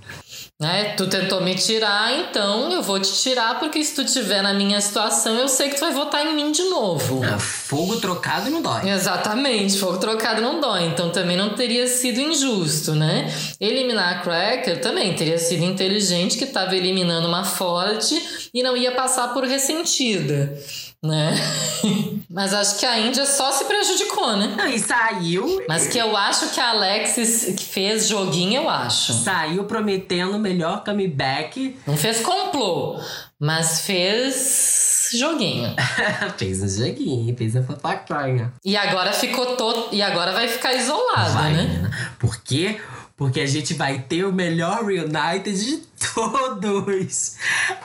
[0.60, 0.96] Né?
[0.98, 4.82] Tu tentou me tirar, então eu vou te tirar, porque se tu tiver na minha
[4.82, 7.24] situação, eu sei que tu vai votar em mim de novo.
[7.24, 8.90] É, fogo trocado não dói.
[8.90, 10.86] Exatamente, fogo trocado não dói.
[10.86, 13.32] Então também não teria sido injusto, né?
[13.62, 18.94] Eliminar a Cracker também teria sido inteligente, que estava eliminando uma forte e não ia
[18.94, 20.58] passar por ressentida
[21.04, 21.36] né?
[22.30, 24.54] Mas acho que a Índia só se prejudicou, né?
[24.58, 25.64] Não, e saiu.
[25.68, 29.14] Mas que eu acho que a Alexis fez joguinho, eu acho.
[29.14, 31.78] Saiu prometendo o melhor comeback.
[31.86, 33.00] Não fez complô,
[33.40, 35.74] mas fez joguinho.
[36.38, 38.54] fez um joguinho, fez a fofoquinha.
[38.64, 39.90] E agora ficou todo.
[39.92, 41.92] E agora vai ficar isolada, vai, né?
[42.20, 42.80] Por quê?
[43.18, 45.78] Porque a gente vai ter o melhor Reunited de
[46.14, 47.36] todos.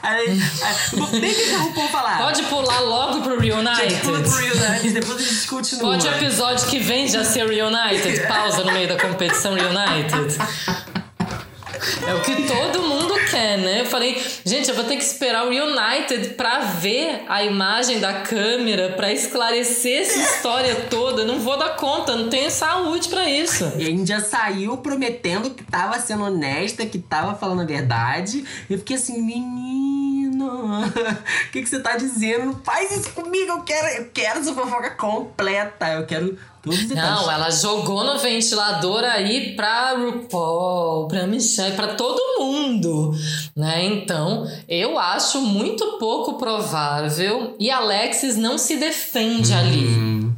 [0.03, 2.18] Aí, aí, nem que o RuPaul falar.
[2.18, 3.91] Pode pular logo pro Reunited.
[3.91, 5.83] Gente, pula pro Reunited, depois a gente continua.
[5.93, 8.26] Pode o episódio que vem já ser Reunited.
[8.28, 10.37] Pausa no meio da competição Reunited.
[12.07, 13.80] É o que todo mundo quer, né?
[13.80, 18.20] Eu falei, gente, eu vou ter que esperar o United pra ver a imagem da
[18.20, 21.24] câmera, pra esclarecer essa história toda.
[21.24, 23.72] Não vou dar conta, não tenho saúde para isso.
[23.76, 28.45] E a Índia saiu prometendo que tava sendo honesta, que tava falando a verdade.
[28.70, 32.47] Eu fiquei assim, menino, o que, que você tá dizendo?
[32.47, 35.89] Não faz isso comigo, eu quero, eu quero essa fofoca completa.
[35.89, 36.39] Eu quero
[36.95, 43.13] não, ela jogou no ventilador aí pra RuPaul, pra Michelle, pra todo mundo,
[43.57, 43.85] né?
[43.85, 50.32] Então, eu acho muito pouco provável e Alexis não se defende ali.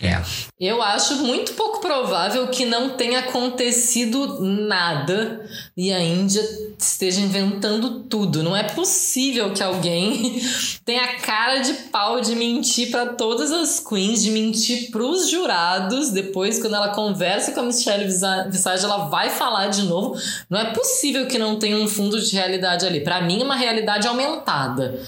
[0.00, 0.22] É.
[0.58, 5.44] Eu acho muito pouco provável que não tenha acontecido nada
[5.76, 6.42] e a Índia
[6.78, 8.42] esteja inventando tudo.
[8.42, 10.40] Não é possível que alguém
[10.84, 16.10] tenha cara de pau de mentir para todas as queens, de mentir pros jurados.
[16.10, 20.20] Depois, quando ela conversa com a Michelle Visage, ela vai falar de novo.
[20.48, 23.00] Não é possível que não tenha um fundo de realidade ali.
[23.00, 25.00] Para mim, é uma realidade aumentada.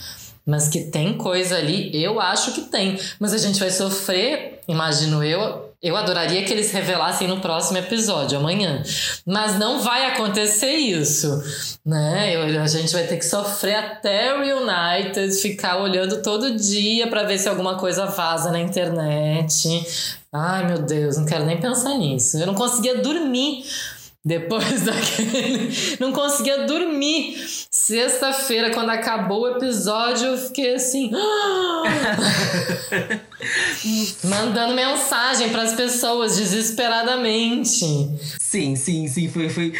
[0.49, 2.99] Mas que tem coisa ali, eu acho que tem.
[3.21, 5.69] Mas a gente vai sofrer, imagino eu.
[5.83, 8.83] Eu adoraria que eles revelassem no próximo episódio, amanhã.
[9.27, 11.29] Mas não vai acontecer isso,
[11.85, 12.35] né?
[12.35, 17.25] Eu, a gente vai ter que sofrer até o United, ficar olhando todo dia para
[17.25, 19.69] ver se alguma coisa vaza na internet.
[20.33, 22.39] Ai, meu Deus, não quero nem pensar nisso.
[22.39, 23.65] Eu não conseguia dormir
[24.25, 25.71] depois daquele.
[26.01, 27.37] Não conseguia dormir.
[27.71, 31.11] Sexta-feira, quando acabou o episódio, eu fiquei assim.
[34.25, 37.87] mandando mensagem para as pessoas desesperadamente.
[38.39, 39.29] Sim, sim, sim.
[39.29, 39.49] Foi.
[39.49, 39.73] foi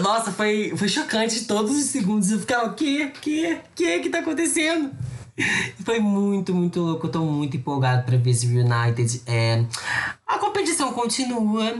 [0.00, 2.30] nossa, foi, foi chocante todos os segundos.
[2.30, 3.10] Eu ficava, o quê?
[3.16, 3.58] O quê?
[3.60, 4.90] O que que tá acontecendo?
[5.84, 7.06] Foi muito, muito louco.
[7.06, 9.22] Eu tô muito empolgado pra ver esse United.
[9.26, 9.64] É...
[10.26, 11.74] A competição continua.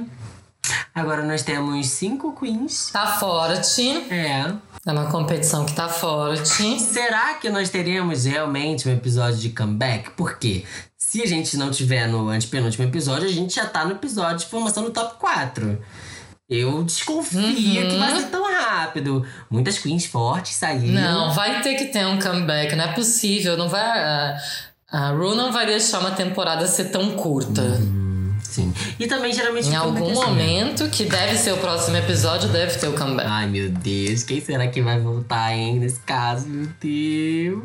[0.94, 2.90] Agora nós temos cinco queens.
[2.92, 3.82] Tá forte.
[4.10, 4.52] É.
[4.86, 6.80] É uma competição que tá forte.
[6.80, 10.10] Será que nós teremos realmente um episódio de comeback?
[10.10, 10.64] Por quê?
[10.96, 14.46] Se a gente não tiver no antepenúltimo episódio, a gente já tá no episódio de
[14.46, 15.78] formação do top 4.
[16.48, 17.88] Eu desconfio Uhum.
[17.88, 19.24] que vai ser tão rápido.
[19.48, 21.00] Muitas queens fortes saíram.
[21.00, 22.74] Não, vai ter que ter um comeback.
[22.74, 23.56] Não é possível.
[23.56, 23.82] Não vai.
[24.90, 27.62] A, Ru não vai deixar uma temporada ser tão curta.
[28.60, 28.72] Sim.
[28.98, 32.92] E também, geralmente, Em algum momento, que deve ser o próximo episódio, deve ter o
[32.92, 33.28] comeback.
[33.28, 34.22] Ai, meu Deus.
[34.22, 36.46] Quem será que vai voltar, hein, nesse caso?
[36.48, 37.62] Meu Deus.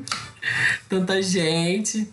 [0.87, 2.07] Tanta gente.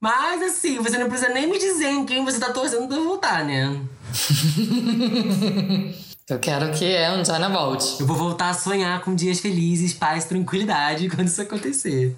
[0.00, 3.44] Mas, assim, você não precisa nem me dizer em quem você tá torcendo pra voltar,
[3.44, 3.80] né?
[6.26, 8.00] Eu quero que a Angina volte.
[8.00, 12.16] Eu vou voltar a sonhar com dias felizes, paz, tranquilidade quando isso acontecer.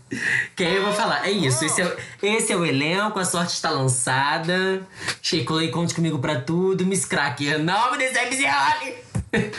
[0.54, 3.54] Que aí eu vou falar, é isso, esse é, esse é o elenco, a sorte
[3.54, 4.86] está lançada.
[5.20, 6.86] Sheikulei, conte comigo pra tudo.
[6.86, 8.94] Miss Cracker, não me decepcione!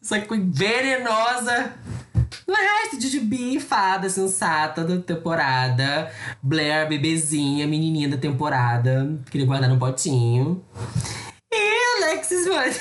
[0.00, 1.74] Essa coisa venenosa.
[2.46, 6.12] O resto, Jujubi, fada sensata da temporada.
[6.40, 9.18] Blair, bebezinha, menininha da temporada.
[9.32, 10.64] Queria guardar no potinho.
[11.52, 12.72] E Alexis, mano.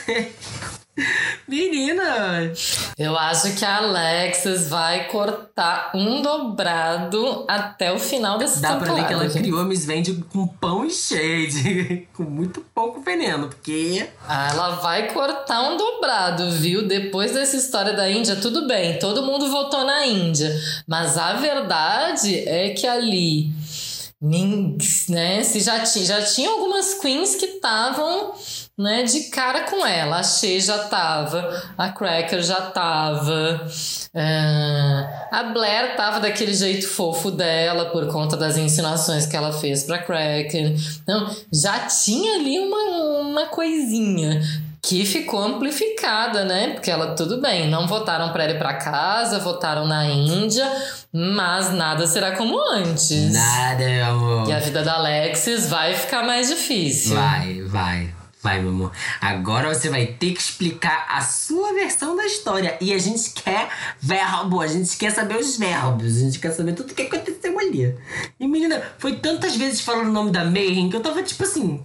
[1.48, 2.52] Menina,
[2.98, 8.80] Eu acho que a Alexis vai cortar um dobrado até o final dessa Dá pra
[8.80, 9.02] temporada.
[9.02, 9.42] ver que ela gente.
[9.44, 12.08] criou a Miss Vende com pão e shade.
[12.14, 14.08] com muito pouco veneno, porque.
[14.28, 16.88] Ah, Ela vai cortar um dobrado, viu?
[16.88, 20.50] Depois dessa história da Índia, tudo bem, todo mundo votou na Índia.
[20.88, 23.52] Mas a verdade é que ali,
[25.10, 28.34] né, se já, já tinha algumas queens que estavam
[28.80, 30.20] né, de cara com ela.
[30.20, 33.68] A Shea já tava, a Cracker já tava,
[34.16, 39.84] é, a Blair tava daquele jeito fofo dela por conta das insinuações que ela fez
[39.84, 40.78] pra Cracker.
[41.04, 44.42] Então, já tinha ali uma, uma coisinha
[44.82, 46.70] que ficou amplificada, né?
[46.70, 50.66] Porque ela, tudo bem, não votaram pra ele pra casa, votaram na Índia,
[51.12, 53.34] mas nada será como antes.
[53.34, 54.50] Nada, meu amor.
[54.50, 57.18] E a vida da Alexis vai ficar mais difícil.
[57.18, 58.19] Vai, vai.
[58.42, 58.92] Vai, meu amor.
[59.20, 62.78] Agora você vai ter que explicar a sua versão da história.
[62.80, 63.70] E a gente quer
[64.00, 67.60] verbo, a gente quer saber os verbos, a gente quer saber tudo o que aconteceu
[67.60, 67.94] ali.
[68.40, 71.84] E menina, foi tantas vezes falando o nome da Mayhem que eu tava tipo assim.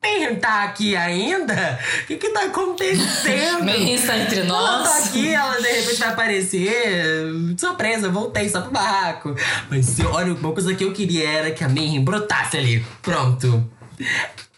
[0.00, 1.80] Mayhem tá aqui ainda?
[2.04, 3.64] O que que tá acontecendo?
[3.66, 4.88] Mayhem está entre Ela nós.
[4.88, 7.24] tá aqui, ela de repente vai aparecer.
[7.58, 9.34] Surpresa, voltei só pro barraco.
[9.68, 12.86] Mas olha, uma coisa que eu queria era que a Mayhem brotasse ali.
[13.02, 13.68] Pronto.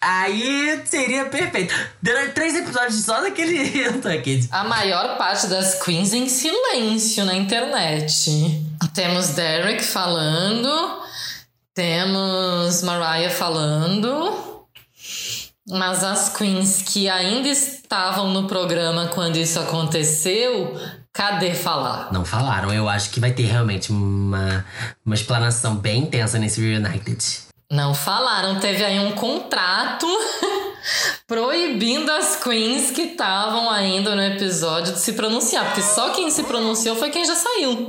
[0.00, 1.74] Aí seria perfeito.
[2.00, 4.48] Deram três episódios só daquele Untucked.
[4.50, 8.64] A maior parte das queens em silêncio na internet.
[8.94, 11.02] Temos Derek falando,
[11.74, 14.66] temos Mariah falando,
[15.68, 20.80] mas as queens que ainda estavam no programa quando isso aconteceu,
[21.12, 22.10] cadê falar?
[22.10, 24.64] Não falaram, eu acho que vai ter realmente uma,
[25.04, 27.49] uma explanação bem intensa nesse Reunited.
[27.70, 30.06] Não falaram, teve aí um contrato
[31.26, 36.42] proibindo as queens que estavam ainda no episódio de se pronunciar, porque só quem se
[36.42, 37.86] pronunciou foi quem já saiu.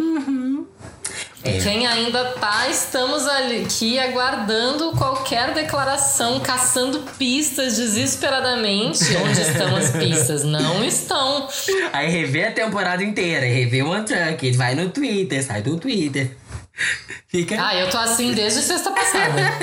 [1.44, 1.58] É.
[1.60, 9.04] Quem ainda tá, estamos ali- aqui aguardando qualquer declaração, caçando pistas desesperadamente.
[9.26, 10.44] Onde estão as pistas?
[10.44, 11.48] Não estão.
[11.92, 16.38] Aí revê a temporada inteira, revê o Untucked, vai no Twitter, sai do Twitter.
[17.28, 17.56] Fica.
[17.66, 19.54] Ah, eu tô assim desde sexta passada.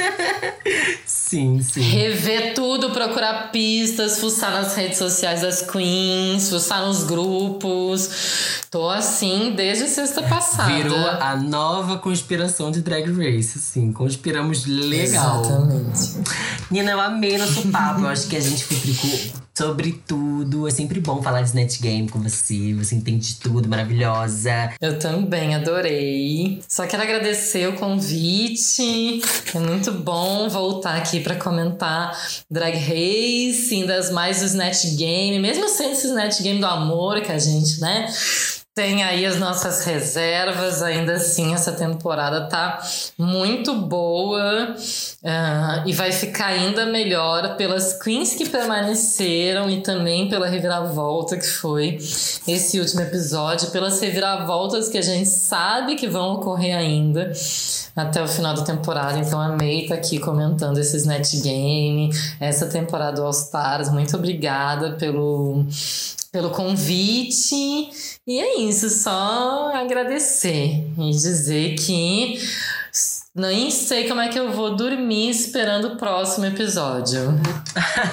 [1.04, 1.82] Sim, sim.
[1.82, 8.62] Rever tudo, procurar pistas, fuçar nas redes sociais das queens, fuçar nos grupos.
[8.70, 10.72] Tô assim desde sexta passada.
[10.72, 13.92] Virou a nova conspiração de Drag Race, assim.
[13.92, 15.42] Conspiramos legal.
[15.42, 16.30] Exatamente.
[16.70, 18.00] Nina, eu amei nosso papo.
[18.00, 20.68] Eu acho que a gente futricou sobre tudo.
[20.68, 22.72] É sempre bom falar de Snatch Game com você.
[22.74, 24.72] Você entende tudo, maravilhosa.
[24.80, 26.62] Eu também adorei.
[26.68, 29.20] Só quero agradecer o convite.
[29.52, 32.16] É muito bom voltar aqui para comentar
[32.48, 37.32] Drag Race, ainda mais o Snatch Game, mesmo sendo esse Snatch Game do amor que
[37.32, 38.08] a gente, né?
[38.78, 42.80] Tem aí as nossas reservas, ainda assim essa temporada tá
[43.18, 44.76] muito boa
[45.24, 51.48] ah, e vai ficar ainda melhor pelas queens que permaneceram e também pela reviravolta que
[51.48, 51.98] foi
[52.46, 57.32] esse último episódio, pelas reviravoltas que a gente sabe que vão ocorrer ainda
[57.96, 59.18] até o final da temporada.
[59.18, 63.90] Então amei estar aqui comentando esse Snatch Game, essa temporada All Stars.
[63.90, 65.66] Muito obrigada pelo
[66.32, 67.90] pelo convite.
[68.26, 72.38] E é isso, só agradecer e dizer que
[73.34, 77.20] nem sei como é que eu vou dormir esperando o próximo episódio.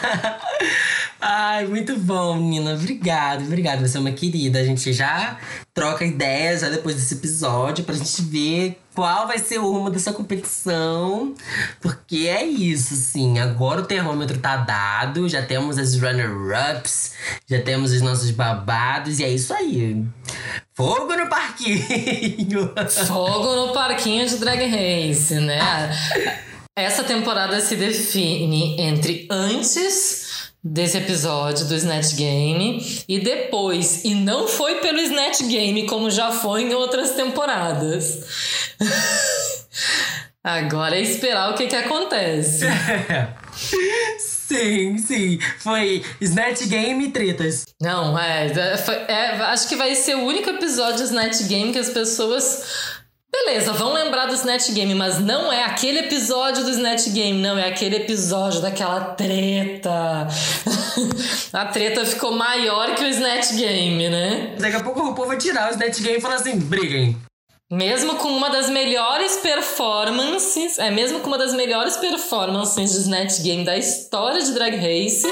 [1.19, 2.75] Ai, muito bom, menina.
[2.75, 3.79] Obrigado, obrigado.
[3.81, 4.59] Você é uma querida.
[4.59, 5.39] A gente já
[5.73, 10.13] troca ideias já depois desse episódio pra gente ver qual vai ser o rumo dessa
[10.13, 11.35] competição.
[11.81, 13.37] Porque é isso, sim.
[13.37, 17.13] Agora o termômetro tá dado, já temos as runner-ups,
[17.47, 20.03] já temos os nossos babados, e é isso aí.
[20.73, 22.73] Fogo no parquinho!
[23.05, 25.59] Fogo no parquinho de Drag Race, né?
[26.75, 30.24] Essa temporada se define entre antes
[30.65, 34.03] desse episódio do Snatch Game e depois.
[34.03, 38.75] E não foi pelo Snatch Game como já foi em outras temporadas.
[40.43, 42.65] Agora é esperar o que que acontece.
[44.19, 45.39] sim, sim.
[45.59, 47.65] Foi Snatch Game e tretas.
[47.81, 49.31] Não, é, é, foi, é.
[49.41, 52.94] Acho que vai ser o único episódio Snatch Game que as pessoas
[53.43, 57.57] Beleza, vão lembrar do Snatch Game, mas não é aquele episódio do Snatch Game, não,
[57.57, 60.27] é aquele episódio daquela treta.
[61.51, 64.55] a treta ficou maior que o Snatch Game, né?
[64.57, 67.17] Daqui a pouco o RuPaul vai tirar o Snatch Game e falar assim: briguem.
[67.69, 73.41] Mesmo com uma das melhores performances, é mesmo com uma das melhores performances de Snatch
[73.41, 75.23] Game da história de Drag Race,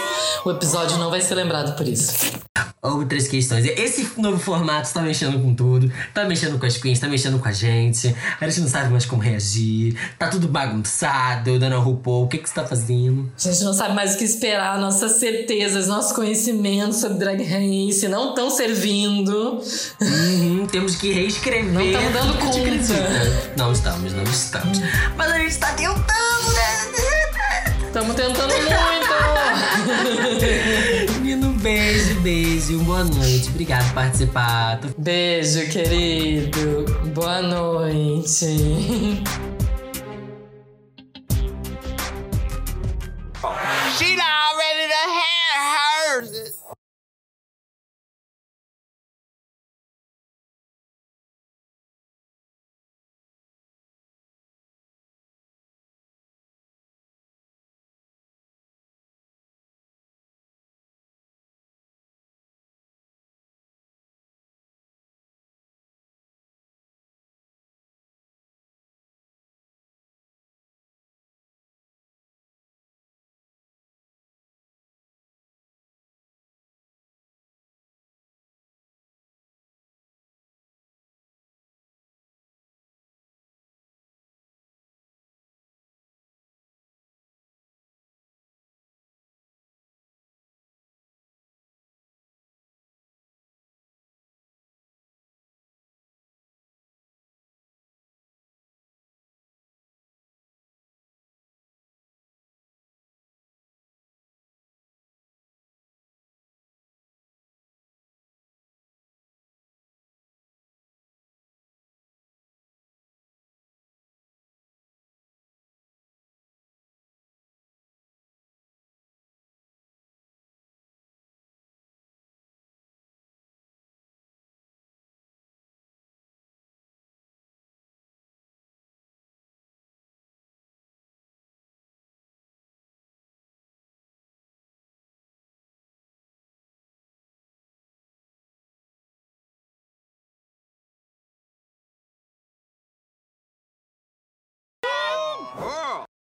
[0.43, 2.43] o episódio não vai ser lembrado por isso
[2.83, 3.65] outras questões.
[3.65, 7.47] Esse novo formato tá mexendo com tudo, tá mexendo com as queens, tá mexendo com
[7.47, 8.13] a gente.
[8.39, 11.57] A gente não sabe mais como reagir, tá tudo bagunçado.
[11.57, 13.31] Dona RuPaul, o que, que você tá fazendo?
[13.37, 18.05] A gente não sabe mais o que esperar, nossas certezas, nossos conhecimentos sobre Drag Race
[18.09, 19.61] não estão servindo.
[20.01, 21.71] Uhum, temos que reescrever.
[21.71, 22.53] Não estamos dando conta.
[23.55, 24.81] Não estamos, não estamos.
[25.15, 26.83] Mas a gente tá tentando, né?
[27.87, 28.73] Estamos tentando muito!
[32.23, 33.49] Beijo, boa noite.
[33.49, 34.79] Obrigado por participar.
[34.97, 36.85] Beijo, querido.
[37.13, 38.45] Boa noite.